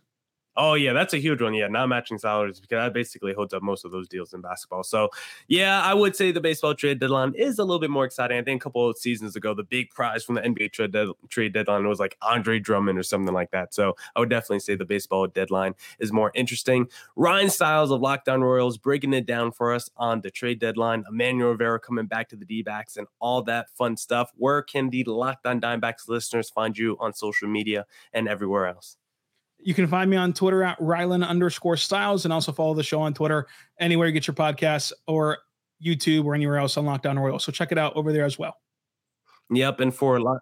Oh 0.56 0.74
yeah, 0.74 0.92
that's 0.92 1.14
a 1.14 1.18
huge 1.18 1.40
one. 1.40 1.54
Yeah, 1.54 1.68
not 1.68 1.88
matching 1.88 2.18
salaries 2.18 2.58
because 2.58 2.76
that 2.76 2.92
basically 2.92 3.32
holds 3.32 3.54
up 3.54 3.62
most 3.62 3.84
of 3.84 3.92
those 3.92 4.08
deals 4.08 4.34
in 4.34 4.40
basketball. 4.40 4.82
So 4.82 5.08
yeah, 5.46 5.80
I 5.80 5.94
would 5.94 6.16
say 6.16 6.32
the 6.32 6.40
baseball 6.40 6.74
trade 6.74 6.98
deadline 6.98 7.34
is 7.36 7.58
a 7.58 7.64
little 7.64 7.78
bit 7.78 7.90
more 7.90 8.04
exciting. 8.04 8.36
I 8.36 8.42
think 8.42 8.60
a 8.60 8.64
couple 8.64 8.88
of 8.90 8.98
seasons 8.98 9.36
ago, 9.36 9.54
the 9.54 9.62
big 9.62 9.90
prize 9.90 10.24
from 10.24 10.34
the 10.34 10.40
NBA 10.42 10.72
trade, 10.72 10.90
de- 10.92 11.14
trade 11.28 11.52
deadline 11.52 11.86
was 11.86 12.00
like 12.00 12.16
Andre 12.20 12.58
Drummond 12.58 12.98
or 12.98 13.04
something 13.04 13.32
like 13.32 13.52
that. 13.52 13.72
So 13.72 13.94
I 14.16 14.20
would 14.20 14.28
definitely 14.28 14.60
say 14.60 14.74
the 14.74 14.84
baseball 14.84 15.28
deadline 15.28 15.74
is 16.00 16.12
more 16.12 16.32
interesting. 16.34 16.88
Ryan 17.14 17.48
Styles 17.48 17.92
of 17.92 18.00
Locked 18.00 18.28
On 18.28 18.42
Royals 18.42 18.76
breaking 18.76 19.14
it 19.14 19.26
down 19.26 19.52
for 19.52 19.72
us 19.72 19.88
on 19.96 20.20
the 20.20 20.30
trade 20.30 20.58
deadline. 20.58 21.04
Emmanuel 21.08 21.50
Rivera 21.50 21.78
coming 21.78 22.06
back 22.06 22.28
to 22.30 22.36
the 22.36 22.44
D-backs 22.44 22.96
and 22.96 23.06
all 23.20 23.42
that 23.42 23.70
fun 23.70 23.96
stuff. 23.96 24.32
Where 24.36 24.62
can 24.62 24.90
the 24.90 25.04
Locked 25.04 25.46
On 25.46 25.60
Diamondbacks 25.60 26.08
listeners 26.08 26.50
find 26.50 26.76
you 26.76 26.96
on 26.98 27.12
social 27.12 27.48
media 27.48 27.86
and 28.12 28.28
everywhere 28.28 28.66
else? 28.66 28.96
You 29.62 29.74
can 29.74 29.86
find 29.86 30.10
me 30.10 30.16
on 30.16 30.32
Twitter 30.32 30.62
at 30.62 30.78
Rylan 30.78 31.26
underscore 31.26 31.76
Stiles 31.76 32.24
and 32.24 32.32
also 32.32 32.52
follow 32.52 32.74
the 32.74 32.82
show 32.82 33.00
on 33.00 33.14
Twitter 33.14 33.46
anywhere 33.78 34.06
you 34.06 34.12
get 34.12 34.26
your 34.26 34.34
podcasts 34.34 34.92
or 35.06 35.38
YouTube 35.84 36.24
or 36.24 36.34
anywhere 36.34 36.58
else 36.58 36.76
on 36.76 36.86
Locked 36.86 37.06
On 37.06 37.18
Royals. 37.18 37.44
So 37.44 37.52
check 37.52 37.72
it 37.72 37.78
out 37.78 37.94
over 37.96 38.12
there 38.12 38.24
as 38.24 38.38
well. 38.38 38.56
Yep, 39.50 39.80
and 39.80 39.94
for 39.94 40.20
lot. 40.20 40.38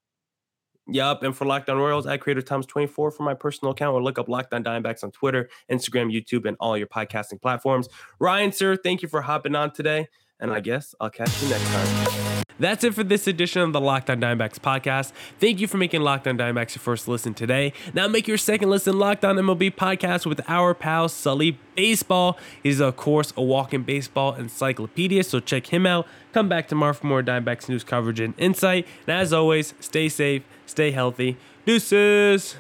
Yep, 0.91 1.23
and 1.23 1.37
for 1.37 1.45
Locked 1.45 1.69
On 1.69 1.77
Royals, 1.77 2.07
at 2.07 2.21
Creator 2.21 2.43
Times 2.43 2.67
24 2.67 3.11
for 3.11 3.23
my 3.23 3.35
personal 3.35 3.73
account, 3.73 3.95
or 3.95 4.03
look 4.03 4.19
up 4.19 4.27
Lockdown 4.27 4.55
On 4.55 4.65
Diamondbacks 4.65 5.05
on 5.05 5.11
Twitter, 5.11 5.49
Instagram, 5.71 6.13
YouTube, 6.13 6.47
and 6.47 6.57
all 6.61 6.79
your 6.79 6.87
podcasting 6.87 7.41
platforms. 7.41 7.89
Ryan, 8.21 8.53
sir, 8.53 8.77
thank 8.77 9.03
you 9.03 9.09
for 9.09 9.21
hopping 9.21 9.55
on 9.55 9.73
today, 9.73 10.09
and 10.40 10.53
I 10.53 10.61
guess 10.61 10.94
I'll 11.01 11.11
catch 11.11 11.42
you 11.42 11.48
next 11.48 11.64
time. 11.64 12.44
That's 12.61 12.83
it 12.83 12.92
for 12.94 13.05
this 13.05 13.29
edition 13.29 13.62
of 13.62 13.72
the 13.72 13.81
Locked 13.81 14.11
On 14.11 14.20
Diamondbacks 14.20 14.59
podcast. 14.59 15.12
Thank 15.38 15.61
you 15.61 15.68
for 15.68 15.77
making 15.77 16.01
Locked 16.01 16.27
On 16.27 16.37
Diamondbacks 16.37 16.74
your 16.74 16.81
first 16.81 17.07
listen 17.07 17.33
today. 17.33 17.72
Now 17.94 18.09
make 18.09 18.27
your 18.27 18.37
second 18.37 18.68
listen 18.68 18.98
Locked 18.98 19.24
On 19.24 19.37
MLB 19.37 19.77
podcast 19.77 20.27
with 20.27 20.40
our 20.48 20.74
pal 20.74 21.09
Sully 21.09 21.59
Baseball. 21.77 22.37
He's 22.61 22.81
of 22.81 22.96
course 22.96 23.33
a 23.37 23.42
walking 23.42 23.85
baseball 23.85 24.35
encyclopedia, 24.35 25.22
so 25.22 25.38
check 25.38 25.68
him 25.68 25.87
out. 25.87 26.09
Come 26.33 26.48
back 26.48 26.66
tomorrow 26.66 26.94
for 26.94 27.07
more 27.07 27.22
Diamondbacks 27.22 27.68
news 27.68 27.85
coverage 27.85 28.18
and 28.18 28.35
insight. 28.38 28.87
And 29.07 29.16
as 29.16 29.33
always, 29.33 29.74
stay 29.79 30.09
safe, 30.09 30.42
stay 30.66 30.90
healthy. 30.90 31.37
Deuces. 31.64 32.57